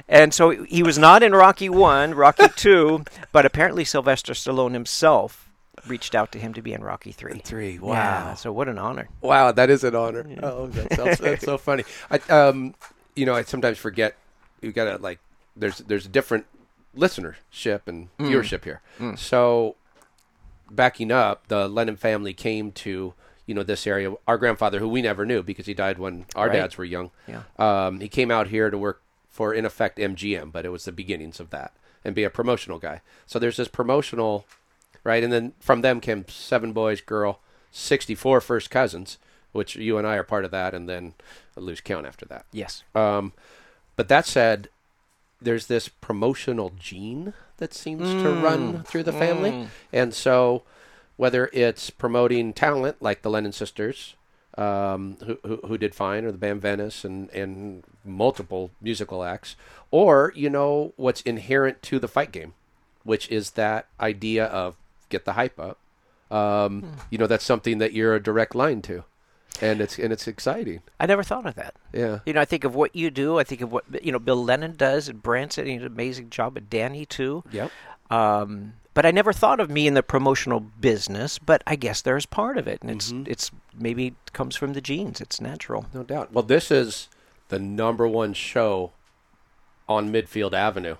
and 0.10 0.34
so 0.34 0.50
he 0.66 0.84
was 0.84 0.98
not 0.98 1.24
in 1.24 1.32
rocky 1.34 1.70
1 1.70 2.14
rocky 2.16 2.48
2 2.56 3.04
but 3.32 3.46
apparently 3.46 3.86
sylvester 3.86 4.34
stallone 4.34 4.74
himself 4.74 5.50
reached 5.88 6.16
out 6.16 6.32
to 6.32 6.40
him 6.40 6.54
to 6.54 6.62
be 6.62 6.74
in 6.74 6.84
rocky 6.84 7.12
3 7.12 7.40
Three. 7.44 7.74
Yeah, 7.74 7.80
Wow. 7.82 8.34
so 8.36 8.52
what 8.52 8.68
an 8.68 8.78
honor 8.78 9.08
Wow, 9.22 9.52
that 9.52 9.70
is 9.70 9.84
an 9.84 9.96
honor. 9.96 10.26
Oh, 10.42 10.68
that's, 10.68 10.96
that's, 10.98 11.20
that's 11.20 11.46
so 11.46 11.58
funny. 11.58 11.84
I, 12.10 12.18
um, 12.30 12.74
you 13.16 13.26
know, 13.26 13.34
I 13.36 13.44
sometimes 13.44 13.78
forget 13.78 14.16
you 14.62 14.72
gotta 14.72 14.98
like 14.98 15.20
there's 15.56 15.80
there's 15.80 16.06
a 16.06 16.10
different 16.10 16.46
listenership 16.96 17.82
and 17.88 18.10
viewership 18.18 18.64
here. 18.64 18.82
So 19.18 19.76
backing 20.70 21.12
up, 21.12 21.48
the 21.48 21.68
Lennon 21.68 21.96
family 21.96 22.34
came 22.34 22.72
to 22.74 23.14
you 23.46 23.54
know 23.54 23.64
this 23.64 23.86
area. 23.86 24.14
Our 24.28 24.38
grandfather, 24.38 24.80
who 24.80 24.88
we 24.90 25.02
never 25.02 25.26
knew 25.26 25.44
because 25.44 25.66
he 25.68 25.74
died 25.74 25.98
when 26.00 26.26
our 26.36 26.48
Right. 26.48 26.54
dads 26.54 26.78
were 26.78 26.86
young. 26.86 27.12
Yeah. 27.28 27.44
Um, 27.58 28.00
he 28.00 28.08
came 28.08 28.32
out 28.32 28.48
here 28.48 28.70
to 28.70 28.78
work 28.78 29.02
for 29.30 29.54
in 29.54 29.66
effect 29.66 30.00
MGM, 30.00 30.52
but 30.52 30.66
it 30.66 30.70
was 30.70 30.86
the 30.86 30.92
beginnings 30.92 31.40
of 31.40 31.50
that 31.52 31.74
and 32.04 32.16
be 32.16 32.24
a 32.24 32.30
promotional 32.30 32.80
guy. 32.80 33.02
So 33.26 33.38
there's 33.40 33.58
this 33.58 33.68
promotional, 33.68 34.46
right? 35.04 35.24
And 35.24 35.32
then 35.34 35.54
from 35.60 35.82
them 35.82 36.00
came 36.00 36.26
seven 36.28 36.72
boys, 36.72 37.02
girl, 37.02 37.40
64 37.72 38.42
first 38.42 38.70
cousins, 38.72 39.18
which 39.52 39.76
you 39.76 39.98
and 39.98 40.08
I 40.08 40.16
are 40.16 40.24
part 40.24 40.46
of 40.46 40.52
that, 40.52 40.74
and 40.74 40.88
then 40.88 41.14
a 41.58 41.62
loose 41.62 41.82
count 41.82 42.06
after 42.06 42.26
that. 42.26 42.46
yes. 42.52 42.84
Um, 42.94 43.34
but 43.96 44.08
that 44.10 44.26
said, 44.26 44.70
there's 45.42 45.68
this 45.68 45.88
promotional 45.88 46.72
gene 46.78 47.34
that 47.58 47.74
seems 47.74 48.10
to 48.24 48.30
run 48.42 48.84
through 48.84 49.04
the 49.04 49.14
family, 49.14 49.68
and 49.94 50.14
so 50.14 50.64
whether 51.18 51.50
it's 51.54 51.90
promoting 51.90 52.52
talent 52.52 53.02
like 53.02 53.22
the 53.22 53.30
Lennon 53.30 53.54
sisters, 53.54 54.16
um, 54.58 55.18
who, 55.24 55.38
who 55.46 55.56
who 55.68 55.78
did 55.78 55.96
fine, 55.96 56.26
or 56.26 56.32
the 56.32 56.38
band 56.38 56.62
Venice, 56.62 57.06
and 57.06 57.30
and 57.32 57.84
multiple 58.04 58.72
musical 58.82 59.24
acts, 59.24 59.56
or 59.92 60.34
you 60.36 60.50
know 60.50 60.92
what's 60.98 61.22
inherent 61.22 61.82
to 61.84 62.00
the 62.00 62.08
fight 62.10 62.32
game, 62.34 62.54
which 63.04 63.30
is 63.30 63.52
that 63.52 63.88
idea 64.00 64.46
of 64.46 64.76
get 65.10 65.24
the 65.26 65.34
hype 65.34 65.60
up. 65.60 65.78
Um, 66.32 66.96
You 67.10 67.18
know 67.18 67.28
that's 67.28 67.46
something 67.46 67.78
that 67.78 67.94
you're 67.94 68.16
a 68.16 68.22
direct 68.24 68.56
line 68.56 68.82
to, 68.84 69.04
and 69.62 69.82
it's 69.82 69.98
and 70.00 70.12
it's 70.14 70.28
exciting. 70.28 70.82
i 71.00 71.06
never 71.06 71.24
thought 71.24 71.46
of 71.46 71.56
that 71.56 71.76
Yeah. 71.94 72.20
You 72.26 72.34
know, 72.34 72.42
I 72.42 72.46
think 72.46 72.64
of 72.64 72.76
what 72.76 72.96
you 72.96 73.10
do. 73.10 73.40
I 73.40 73.44
think 73.44 73.62
of 73.62 73.72
what 73.72 73.84
you 74.04 74.12
know 74.12 74.20
Bill 74.20 74.44
Lennon 74.44 74.76
does, 74.76 75.08
and 75.10 75.22
Branson. 75.22 75.66
He 75.66 75.74
did 75.74 75.82
an 75.82 75.88
amazing 75.88 76.30
job 76.30 76.58
and 76.58 76.70
Danny 76.70 77.06
too. 77.06 77.44
Yep. 77.52 77.72
Um, 78.10 78.74
but 78.94 79.06
I 79.06 79.12
never 79.12 79.34
thought 79.34 79.60
of 79.60 79.70
me 79.70 79.88
in 79.88 79.94
the 79.94 80.04
promotional 80.04 80.60
business. 80.60 81.38
But 81.40 81.64
I 81.68 81.76
guess 81.76 82.02
there's 82.02 82.26
part 82.26 82.58
of 82.58 82.68
it, 82.68 82.82
and 82.82 82.90
it's 82.92 83.12
Mm-hmm. 83.12 83.32
it's 83.32 83.52
maybe 83.78 84.08
it 84.08 84.34
comes 84.34 84.56
from 84.56 84.74
the 84.74 84.82
genes. 84.82 85.20
It's 85.22 85.42
natural. 85.42 85.86
No 85.94 86.04
doubt. 86.04 86.32
Well, 86.34 86.44
this 86.44 86.72
is 86.72 87.10
the 87.50 87.60
number 87.60 88.08
one 88.08 88.34
show 88.34 88.92
on 89.88 90.12
Midfield 90.12 90.54
Avenue 90.54 90.96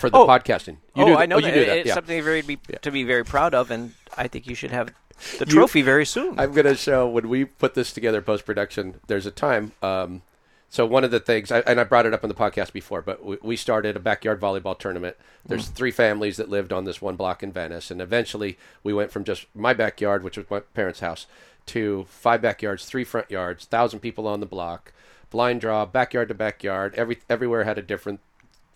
for 0.00 0.08
the 0.10 0.16
Oh. 0.16 0.26
podcasting. 0.26 0.78
oh, 0.96 1.04
do 1.04 1.10
that- 1.12 1.18
I 1.20 1.26
know 1.26 1.36
oh, 1.36 1.40
that. 1.40 1.46
You 1.48 1.60
do 1.60 1.66
that. 1.66 1.78
It's 1.78 1.88
yeah. 1.88 1.94
something 1.94 2.22
very 2.24 2.42
be, 2.42 2.58
Yeah. 2.68 2.78
to 2.78 2.90
be 2.90 3.04
very 3.04 3.24
proud 3.24 3.54
of, 3.54 3.70
and 3.70 3.92
I 4.16 4.26
think 4.28 4.46
you 4.46 4.54
should 4.54 4.70
have 4.72 4.92
the 5.38 5.46
You- 5.46 5.52
trophy 5.52 5.82
very 5.82 6.06
soon. 6.06 6.38
I'm 6.38 6.52
going 6.52 6.66
to 6.66 6.74
show 6.74 7.08
when 7.08 7.28
we 7.28 7.44
put 7.44 7.74
this 7.74 7.92
together 7.92 8.20
post 8.22 8.44
production. 8.44 9.00
There's 9.06 9.26
a 9.26 9.30
time. 9.30 9.72
Um, 9.82 10.22
so 10.68 10.84
one 10.84 11.04
of 11.04 11.12
the 11.12 11.20
things, 11.20 11.52
I, 11.52 11.60
and 11.60 11.78
I 11.78 11.84
brought 11.84 12.04
it 12.06 12.12
up 12.12 12.24
on 12.24 12.28
the 12.28 12.34
podcast 12.34 12.72
before, 12.72 13.00
but 13.00 13.24
we, 13.24 13.38
we 13.42 13.56
started 13.56 13.96
a 13.96 14.00
backyard 14.00 14.40
volleyball 14.40 14.76
tournament. 14.76 15.16
There's 15.46 15.68
three 15.68 15.92
families 15.92 16.36
that 16.36 16.48
lived 16.48 16.72
on 16.72 16.84
this 16.84 17.00
one 17.00 17.14
block 17.16 17.42
in 17.44 17.52
Venice, 17.52 17.90
and 17.92 18.00
eventually 18.02 18.58
we 18.82 18.92
went 18.92 19.12
from 19.12 19.22
just 19.24 19.46
my 19.54 19.72
backyard, 19.72 20.24
which 20.24 20.36
was 20.36 20.50
my 20.50 20.60
parents' 20.60 20.98
house, 21.00 21.26
to 21.66 22.06
five 22.08 22.42
backyards, 22.42 22.86
three 22.86 23.04
front 23.04 23.30
yards, 23.30 23.66
thousand 23.66 24.00
people 24.00 24.26
on 24.26 24.40
the 24.40 24.46
block, 24.46 24.92
blind 25.30 25.60
draw, 25.60 25.86
backyard 25.86 26.28
to 26.28 26.34
backyard. 26.34 26.94
Every 26.96 27.18
everywhere 27.30 27.64
had 27.64 27.78
a 27.78 27.82
different 27.82 28.20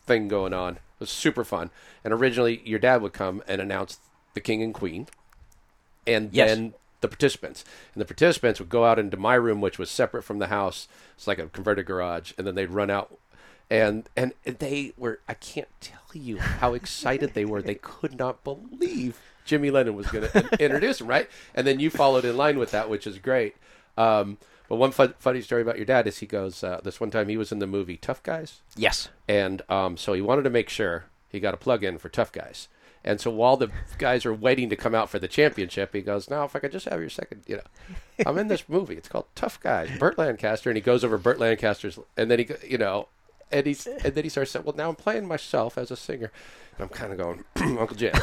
thing 0.07 0.29
going 0.29 0.55
on. 0.55 0.75
It 0.77 1.01
was 1.01 1.11
super 1.11 1.45
fun. 1.45 1.71
And 2.05 2.15
originally, 2.15 2.63
your 2.65 2.79
dad 2.79 3.03
would 3.03 3.13
come 3.13 3.43
and 3.49 3.61
announce 3.61 3.99
the 4.35 4.41
king 4.41 4.63
and 4.63 4.73
queen, 4.73 5.09
and 6.09 6.33
Yes. 6.33 6.49
then 6.51 6.75
the 7.01 7.09
participants. 7.09 7.65
And 7.95 8.01
the 8.01 8.05
participants 8.07 8.59
would 8.59 8.69
go 8.69 8.85
out 8.85 8.99
into 8.99 9.17
my 9.17 9.35
room, 9.35 9.61
which 9.61 9.79
was 9.79 9.91
separate 9.91 10.23
from 10.25 10.39
the 10.41 10.49
house. 10.49 10.89
It's 11.17 11.27
like 11.29 11.39
a 11.39 11.47
converted 11.47 11.87
garage, 11.87 12.33
and 12.37 12.47
then 12.47 12.55
they'd 12.57 12.71
run 12.71 12.91
out. 12.91 13.17
And 13.71 14.09
and 14.17 14.33
they 14.45 14.93
were 14.97 15.21
I 15.29 15.35
can't 15.35 15.69
tell 15.81 16.01
you 16.15 16.39
how 16.39 16.73
excited 16.75 17.35
they 17.35 17.45
were. 17.45 17.61
They 17.63 17.75
could 17.75 18.19
not 18.19 18.43
believe 18.43 19.21
Jimmy 19.45 19.71
Lennon 19.71 19.95
was 19.95 20.07
going 20.09 20.27
to 20.33 20.57
introduce 20.65 20.99
them, 20.99 21.07
right? 21.09 21.29
And 21.55 21.67
then 21.67 21.79
you 21.79 21.91
followed 21.91 22.25
in 22.25 22.37
line 22.37 22.59
with 22.59 22.71
that, 22.71 22.89
which 22.89 23.07
is 23.07 23.19
great. 23.19 23.57
Um, 23.99 24.39
but 24.69 24.77
one 24.77 24.91
fun, 24.91 25.15
funny 25.19 25.41
story 25.43 25.63
about 25.63 25.77
your 25.77 25.85
dad 25.87 26.07
is 26.07 26.19
he 26.19 26.27
goes, 26.27 26.63
uh, 26.65 26.81
this 26.85 27.01
one 27.01 27.11
time 27.11 27.29
he 27.29 27.37
was 27.37 27.53
in 27.53 27.59
the 27.59 27.67
movie 27.67 27.97
Tough 27.97 28.23
Guys, 28.23 28.61
yes. 28.77 29.09
and 29.27 29.63
um, 29.71 29.97
so 29.97 30.13
he 30.13 30.21
wanted 30.21 30.43
to 30.43 30.51
make 30.51 30.69
sure 30.69 31.07
he 31.31 31.41
got 31.41 31.55
a 31.55 31.57
plug 31.57 31.83
in 31.83 31.97
for 31.99 32.09
Tough 32.11 32.31
Guys. 32.33 32.69
And 33.05 33.21
so 33.21 33.31
while 33.31 33.57
the 33.57 33.71
guys 33.97 34.27
are 34.27 34.35
waiting 34.35 34.69
to 34.71 34.77
come 34.77 34.95
out 34.95 35.09
for 35.09 35.19
the 35.19 35.29
championship, 35.29 35.95
he 35.95 36.03
goes, 36.03 36.29
"Now, 36.29 36.45
if 36.45 36.55
I 36.55 36.59
could 36.59 36.73
just 36.73 36.89
have 36.89 37.01
your 37.01 37.09
second, 37.09 37.43
you 37.47 37.57
know, 37.57 38.25
I'm 38.27 38.39
in 38.39 38.49
this 38.49 38.69
movie. 38.69 38.97
It's 38.97 39.09
called 39.09 39.27
Tough 39.35 39.61
Guys. 39.61 39.91
Burt 39.99 40.19
Lancaster." 40.19 40.71
And 40.71 40.77
he 40.77 40.83
goes 40.83 41.05
over 41.05 41.19
Burt 41.19 41.39
Lancaster's, 41.39 41.99
and 42.17 42.31
then 42.31 42.41
he, 42.41 42.49
you 42.67 42.79
know, 42.79 43.09
and 43.51 43.67
he's, 43.67 43.87
and 43.87 44.15
then 44.15 44.25
he 44.25 44.31
starts 44.31 44.51
saying, 44.51 44.65
"Well, 44.65 44.77
now 44.77 44.89
I'm 44.89 44.97
playing 44.97 45.27
myself 45.27 45.79
as 45.79 45.91
a 45.91 45.97
singer." 45.97 46.31
And 46.77 46.83
I'm 46.85 46.89
kind 46.89 47.13
of 47.13 47.19
going, 47.19 47.45
"Uncle 47.79 47.97
Jim." 47.97 48.15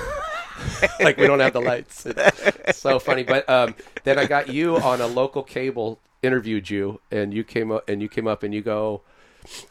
like 0.99 1.17
we 1.17 1.27
don't 1.27 1.39
have 1.39 1.53
the 1.53 1.61
lights. 1.61 2.05
It's 2.05 2.79
so 2.79 2.99
funny. 2.99 3.23
But 3.23 3.49
um, 3.49 3.75
then 4.03 4.19
I 4.19 4.25
got 4.25 4.49
you 4.49 4.77
on 4.77 5.01
a 5.01 5.07
local 5.07 5.43
cable 5.43 5.99
interviewed 6.21 6.69
you, 6.69 7.01
and 7.11 7.33
you 7.33 7.43
came 7.43 7.71
up 7.71 7.87
and 7.87 8.01
you 8.01 8.09
came 8.09 8.27
up 8.27 8.43
and 8.43 8.53
you 8.53 8.61
go, 8.61 9.01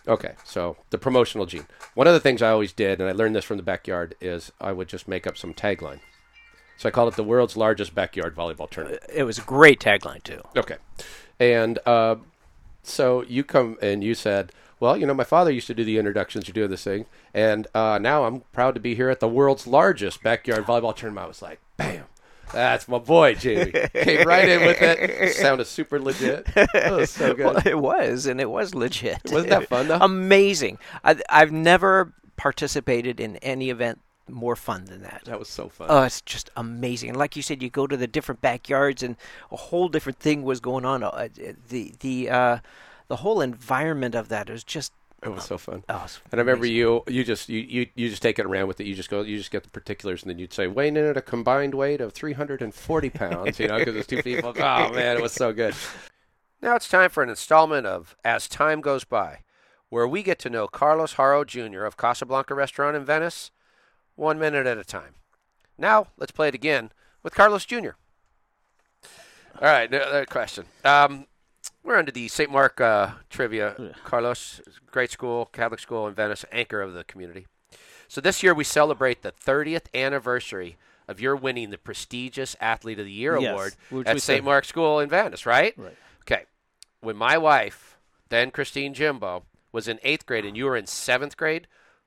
okay. 0.06 0.34
So 0.44 0.76
the 0.90 0.98
promotional 0.98 1.46
gene. 1.46 1.66
One 1.94 2.06
of 2.06 2.14
the 2.14 2.20
things 2.20 2.42
I 2.42 2.50
always 2.50 2.72
did, 2.72 3.00
and 3.00 3.08
I 3.08 3.12
learned 3.12 3.36
this 3.36 3.44
from 3.44 3.56
the 3.56 3.62
backyard, 3.62 4.14
is 4.20 4.52
I 4.60 4.72
would 4.72 4.88
just 4.88 5.08
make 5.08 5.26
up 5.26 5.36
some 5.36 5.54
tagline. 5.54 6.00
So 6.76 6.88
I 6.88 6.92
called 6.92 7.12
it 7.12 7.16
the 7.16 7.24
world's 7.24 7.56
largest 7.56 7.94
backyard 7.94 8.34
volleyball 8.34 8.68
tournament. 8.68 9.02
It 9.12 9.24
was 9.24 9.38
a 9.38 9.42
great 9.42 9.80
tagline 9.80 10.22
too. 10.22 10.42
Okay. 10.56 10.76
And 11.38 11.78
uh, 11.86 12.16
so 12.82 13.22
you 13.22 13.44
come 13.44 13.78
and 13.80 14.02
you 14.02 14.14
said, 14.14 14.52
well, 14.80 14.96
you 14.96 15.06
know, 15.06 15.14
my 15.14 15.24
father 15.24 15.50
used 15.50 15.68
to 15.68 15.74
do 15.74 15.84
the 15.84 15.98
introductions. 15.98 16.48
You're 16.48 16.52
doing 16.52 16.70
this 16.70 16.84
thing. 16.84 17.06
And 17.32 17.66
uh, 17.74 17.98
now 18.00 18.24
I'm 18.24 18.40
proud 18.52 18.74
to 18.74 18.80
be 18.80 18.94
here 18.94 19.08
at 19.08 19.20
the 19.20 19.28
world's 19.28 19.66
largest 19.66 20.22
backyard 20.22 20.64
volleyball 20.64 20.94
tournament. 20.94 21.24
I 21.24 21.28
was 21.28 21.42
like, 21.42 21.60
bam. 21.76 22.04
That's 22.54 22.88
my 22.88 22.98
boy, 22.98 23.34
Jamie. 23.34 23.72
Came 23.72 24.26
right 24.26 24.48
in 24.48 24.60
with 24.60 24.80
it. 24.80 25.34
Sounded 25.34 25.66
super 25.66 26.00
legit. 26.00 26.46
Was 26.74 27.10
so 27.10 27.34
good. 27.34 27.44
Well, 27.46 27.62
it 27.64 27.78
was, 27.78 28.26
and 28.26 28.40
it 28.40 28.50
was 28.50 28.74
legit. 28.74 29.20
Wasn't 29.30 29.50
that 29.50 29.68
fun, 29.68 29.88
though? 29.88 29.98
Amazing. 30.00 30.78
I, 31.02 31.16
I've 31.28 31.52
never 31.52 32.12
participated 32.36 33.20
in 33.20 33.36
any 33.38 33.70
event 33.70 34.00
more 34.28 34.56
fun 34.56 34.86
than 34.86 35.02
that. 35.02 35.22
That 35.26 35.38
was 35.38 35.48
so 35.48 35.68
fun. 35.68 35.88
Oh, 35.90 36.02
it's 36.02 36.22
just 36.22 36.50
amazing. 36.56 37.10
And 37.10 37.18
like 37.18 37.36
you 37.36 37.42
said, 37.42 37.62
you 37.62 37.68
go 37.68 37.86
to 37.86 37.96
the 37.96 38.06
different 38.06 38.40
backyards, 38.40 39.02
and 39.02 39.16
a 39.50 39.56
whole 39.56 39.88
different 39.88 40.18
thing 40.18 40.42
was 40.42 40.60
going 40.60 40.84
on. 40.84 41.02
Uh, 41.02 41.28
the 41.68 41.92
the 42.00 42.30
uh, 42.30 42.58
the 43.08 43.16
whole 43.16 43.40
environment 43.40 44.14
of 44.14 44.28
that 44.28 44.48
is 44.48 44.64
just. 44.64 44.92
It 45.24 45.30
was 45.30 45.44
so 45.44 45.58
fun. 45.58 45.82
Oh, 45.88 46.02
it's 46.04 46.20
And 46.30 46.38
I 46.38 46.42
remember 46.42 46.64
amazing. 46.66 46.76
you, 46.76 47.02
you 47.08 47.24
just 47.24 47.48
you, 47.48 47.60
you 47.60 47.86
you 47.94 48.08
just 48.10 48.22
take 48.22 48.38
it 48.38 48.46
around 48.46 48.68
with 48.68 48.80
it. 48.80 48.86
You 48.86 48.94
just 48.94 49.10
go, 49.10 49.22
you 49.22 49.36
just 49.38 49.50
get 49.50 49.62
the 49.64 49.70
particulars, 49.70 50.22
and 50.22 50.30
then 50.30 50.38
you'd 50.38 50.52
say 50.52 50.66
weighing 50.66 50.96
in 50.96 51.04
at 51.04 51.16
a 51.16 51.22
combined 51.22 51.74
weight 51.74 52.00
of 52.00 52.12
340 52.12 53.10
pounds. 53.10 53.58
You 53.58 53.68
know, 53.68 53.78
because 53.78 53.96
it's 53.96 54.06
two 54.06 54.22
people. 54.22 54.52
Oh 54.58 54.92
man, 54.92 55.16
it 55.16 55.22
was 55.22 55.32
so 55.32 55.52
good. 55.52 55.74
Now 56.62 56.76
it's 56.76 56.88
time 56.88 57.10
for 57.10 57.22
an 57.22 57.28
installment 57.28 57.86
of 57.86 58.16
As 58.24 58.48
Time 58.48 58.80
Goes 58.80 59.04
By, 59.04 59.40
where 59.90 60.06
we 60.08 60.22
get 60.22 60.38
to 60.40 60.50
know 60.50 60.66
Carlos 60.66 61.14
Haro 61.14 61.44
Jr. 61.44 61.84
of 61.84 61.96
Casablanca 61.96 62.54
Restaurant 62.54 62.96
in 62.96 63.04
Venice, 63.04 63.50
one 64.14 64.38
minute 64.38 64.66
at 64.66 64.78
a 64.78 64.84
time. 64.84 65.14
Now 65.76 66.08
let's 66.16 66.32
play 66.32 66.48
it 66.48 66.54
again 66.54 66.90
with 67.22 67.34
Carlos 67.34 67.64
Jr. 67.64 67.90
All 69.60 69.68
right, 69.68 69.92
another 69.92 70.24
question. 70.26 70.64
Um, 70.84 71.26
we're 71.84 71.96
under 71.96 72.10
the 72.10 72.28
St. 72.28 72.50
Mark 72.50 72.80
uh, 72.80 73.12
trivia. 73.30 73.94
Carlos, 74.04 74.60
great 74.90 75.10
school, 75.10 75.46
Catholic 75.46 75.80
school 75.80 76.08
in 76.08 76.14
Venice, 76.14 76.44
anchor 76.50 76.80
of 76.80 76.94
the 76.94 77.04
community. 77.04 77.46
So 78.08 78.20
this 78.20 78.42
year 78.42 78.54
we 78.54 78.64
celebrate 78.64 79.22
the 79.22 79.32
30th 79.32 79.86
anniversary 79.94 80.76
of 81.06 81.20
your 81.20 81.36
winning 81.36 81.70
the 81.70 81.78
prestigious 81.78 82.56
Athlete 82.60 82.98
of 82.98 83.04
the 83.04 83.12
Year 83.12 83.38
Yes, 83.38 83.50
award 83.50 83.74
at 84.06 84.12
St. 84.20 84.22
said. 84.22 84.44
Mark 84.44 84.64
School 84.64 85.00
in 85.00 85.08
Venice, 85.08 85.44
right? 85.46 85.74
Right. 85.76 85.96
Okay. 86.22 86.44
When 87.00 87.16
my 87.16 87.36
wife, 87.36 87.98
then 88.30 88.50
Christine 88.50 88.94
Jimbo, 88.94 89.44
was 89.72 89.88
in 89.88 89.98
eighth 90.02 90.24
grade 90.24 90.46
and 90.46 90.56
you 90.56 90.64
were 90.64 90.76
in 90.76 90.86
seventh 90.86 91.36
grade, 91.36 91.66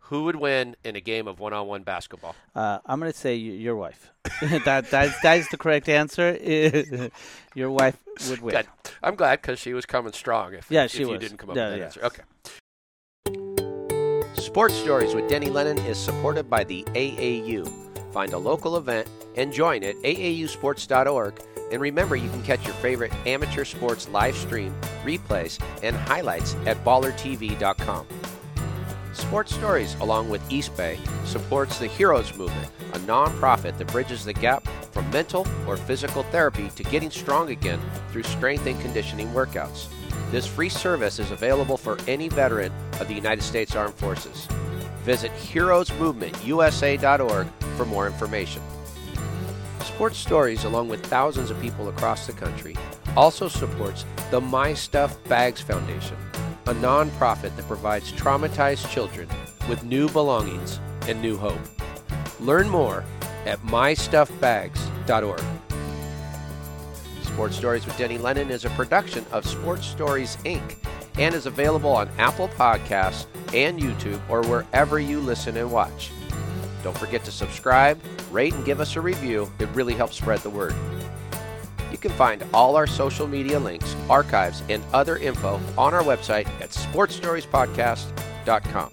who 0.10 0.24
would 0.26 0.36
win 0.38 0.76
in 0.84 0.96
a 0.96 1.02
game 1.02 1.28
of 1.28 1.40
one-on-one 1.40 1.84
basketball? 1.84 2.36
Uh, 2.56 2.80
I'm 2.86 3.00
gonna 3.00 3.14
say 3.14 3.36
y- 3.36 3.56
your 3.56 3.76
wife. 3.76 4.12
that 4.66 4.90
that's 4.90 5.20
that 5.22 5.38
is 5.40 5.48
the 5.50 5.58
correct 5.58 5.88
answer. 5.90 6.38
your 7.56 7.72
wife 7.72 7.98
would 8.30 8.42
win. 8.42 8.56
Good. 8.56 8.68
I'm 9.04 9.16
glad 9.16 9.42
because 9.42 9.60
she 9.60 9.74
was 9.74 9.86
coming 9.86 10.14
strong. 10.14 10.54
If, 10.54 10.70
Yeah, 10.72 10.86
if 10.86 10.92
she 10.92 11.00
you 11.00 11.10
was. 11.10 11.20
didn't 11.20 11.38
come 11.38 11.50
up 11.52 11.56
Yeah, 11.56 11.70
with 11.72 11.74
that 11.74 11.80
yeah. 11.80 11.86
answer. 11.86 12.06
Okay. 12.06 12.24
Sports 14.34 14.76
Stories 14.76 15.14
with 15.14 15.28
Denny 15.30 15.50
Lennon 15.50 15.78
is 15.80 15.98
supported 15.98 16.50
by 16.50 16.64
the 16.64 16.84
AAU. 16.94 17.68
Find 18.14 18.34
a 18.34 18.38
local 18.38 18.78
event 18.78 19.08
and 19.36 19.52
join 19.52 19.84
at 19.84 19.96
aausports.org. 19.98 21.42
And 21.72 21.82
remember, 21.82 22.16
you 22.16 22.30
can 22.30 22.42
catch 22.44 22.64
your 22.66 22.74
favorite 22.76 23.12
amateur 23.26 23.66
sports 23.66 24.08
live 24.10 24.36
stream, 24.38 24.74
replays, 25.04 25.62
and 25.84 25.96
highlights 25.96 26.56
at 26.66 26.82
ballertv.com. 26.86 28.08
Sports 29.18 29.56
Stories, 29.56 29.96
along 29.96 30.30
with 30.30 30.48
Eastbay, 30.50 30.98
supports 31.26 31.80
the 31.80 31.88
Heroes 31.88 32.38
Movement, 32.38 32.70
a 32.94 33.00
nonprofit 33.00 33.78
that 33.78 33.92
bridges 33.92 34.24
the 34.24 34.34
gap 34.34 34.66
from 34.92 35.10
mental 35.10 35.46
or 35.68 35.76
physical 35.76 36.24
therapy 36.24 36.70
to 36.76 36.84
getting 36.84 37.12
strong 37.12 37.50
again 37.50 37.82
through 38.12 38.24
strength 38.24 38.68
and 38.68 38.80
conditioning 38.80 39.28
workouts. 39.30 39.88
This 40.32 40.46
free 40.46 40.70
service 40.70 41.20
is 41.20 41.32
available 41.32 41.78
for 41.78 41.98
any 42.08 42.30
veteran 42.30 42.72
of 43.00 43.08
the 43.08 43.14
United 43.14 43.42
States 43.42 43.76
Armed 43.76 43.96
Forces. 43.96 44.48
Visit 45.04 45.32
heroesmovementusa.org 45.32 47.48
for 47.76 47.86
more 47.86 48.08
information. 48.08 48.62
Sports 49.82 50.18
Stories, 50.18 50.64
along 50.64 50.90
with 50.90 51.06
thousands 51.06 51.50
of 51.50 51.60
people 51.60 51.90
across 51.90 52.28
the 52.28 52.34
country, 52.34 52.76
also 53.16 53.48
supports 53.48 54.06
the 54.32 54.40
My 54.40 54.74
Stuff 54.74 55.22
Bags 55.26 55.62
Foundation, 55.62 56.18
a 56.68 56.74
nonprofit 56.76 57.56
that 57.56 57.66
provides 57.66 58.12
traumatized 58.12 58.90
children 58.92 59.30
with 59.70 59.86
new 59.86 60.10
belongings 60.10 60.82
and 61.08 61.22
new 61.22 61.38
hope. 61.38 61.60
Learn 62.42 62.68
more 62.68 63.06
at 63.46 63.58
mystuffbags.org. 63.60 65.42
Sports 67.24 67.56
Stories 67.56 67.86
with 67.86 67.98
Denny 67.98 68.18
Lennon 68.18 68.50
is 68.50 68.66
a 68.66 68.70
production 68.72 69.26
of 69.32 69.46
Sports 69.46 69.86
Stories 69.86 70.36
Inc. 70.44 70.76
and 71.18 71.34
is 71.34 71.46
available 71.46 71.92
on 71.92 72.10
Apple 72.18 72.50
Podcasts 72.50 73.28
and 73.54 73.80
YouTube 73.80 74.20
or 74.30 74.42
wherever 74.42 75.00
you 75.00 75.22
listen 75.22 75.56
and 75.56 75.72
watch. 75.72 76.12
Don't 76.84 76.98
forget 76.98 77.24
to 77.24 77.32
subscribe, 77.32 77.98
rate, 78.30 78.54
and 78.54 78.66
give 78.66 78.82
us 78.82 78.98
a 78.98 79.02
review. 79.02 79.50
It 79.60 79.70
really 79.70 79.94
helps 79.94 80.18
spread 80.18 80.40
the 80.40 80.50
word. 80.50 80.76
You 81.98 82.10
can 82.10 82.16
find 82.16 82.46
all 82.54 82.76
our 82.76 82.86
social 82.86 83.26
media 83.26 83.60
links, 83.60 83.96
archives, 84.08 84.62
and 84.70 84.84
other 84.94 85.18
info 85.18 85.60
on 85.80 85.96
our 85.96 86.04
website 86.04 86.46
at 86.62 86.70
sportsstoriespodcast.com. 86.70 88.92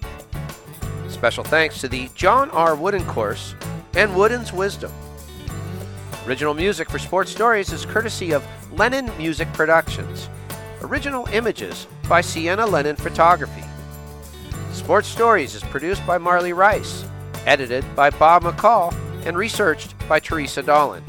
Special 1.09 1.43
thanks 1.43 1.79
to 1.81 1.87
the 1.87 2.09
John 2.15 2.49
R. 2.49 2.75
Wooden 2.75 3.05
Course 3.05 3.53
and 3.95 4.15
Wooden's 4.15 4.51
Wisdom. 4.51 4.91
Original 6.25 6.55
music 6.55 6.89
for 6.89 6.97
Sports 6.97 7.29
Stories 7.29 7.71
is 7.71 7.85
courtesy 7.85 8.31
of 8.31 8.43
Lennon 8.71 9.15
Music 9.19 9.53
Productions. 9.53 10.27
Original 10.81 11.27
images 11.27 11.85
by 12.09 12.21
Sienna 12.21 12.65
Lennon 12.65 12.95
Photography. 12.95 13.65
Sports 14.71 15.07
Stories 15.07 15.53
is 15.53 15.61
produced 15.61 16.03
by 16.07 16.17
Marley 16.17 16.53
Rice, 16.53 17.05
edited 17.45 17.85
by 17.95 18.09
Bob 18.09 18.41
McCall, 18.41 18.91
and 19.27 19.37
researched 19.37 19.93
by 20.09 20.19
Teresa 20.19 20.63
Dolan. 20.63 21.03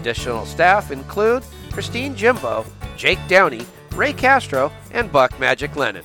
Additional 0.00 0.46
staff 0.46 0.90
include 0.90 1.44
Christine 1.72 2.16
Jimbo, 2.16 2.64
Jake 2.96 3.20
Downey, 3.28 3.66
Ray 3.92 4.14
Castro, 4.14 4.72
and 4.92 5.12
Buck 5.12 5.38
Magic 5.38 5.76
Lennon. 5.76 6.04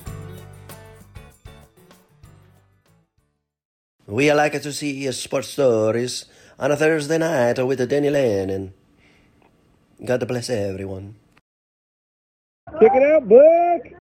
We 4.06 4.28
are 4.28 4.36
like 4.36 4.60
to 4.60 4.72
see 4.72 5.10
sports 5.12 5.48
stories 5.48 6.26
on 6.58 6.72
a 6.72 6.76
Thursday 6.76 7.16
night 7.16 7.56
with 7.64 7.88
Danny 7.88 8.10
Lennon. 8.10 8.74
God 10.04 10.28
bless 10.28 10.50
everyone. 10.50 11.16
Check 12.78 12.92
it 12.92 13.02
out, 13.02 13.26
Buck. 13.26 13.98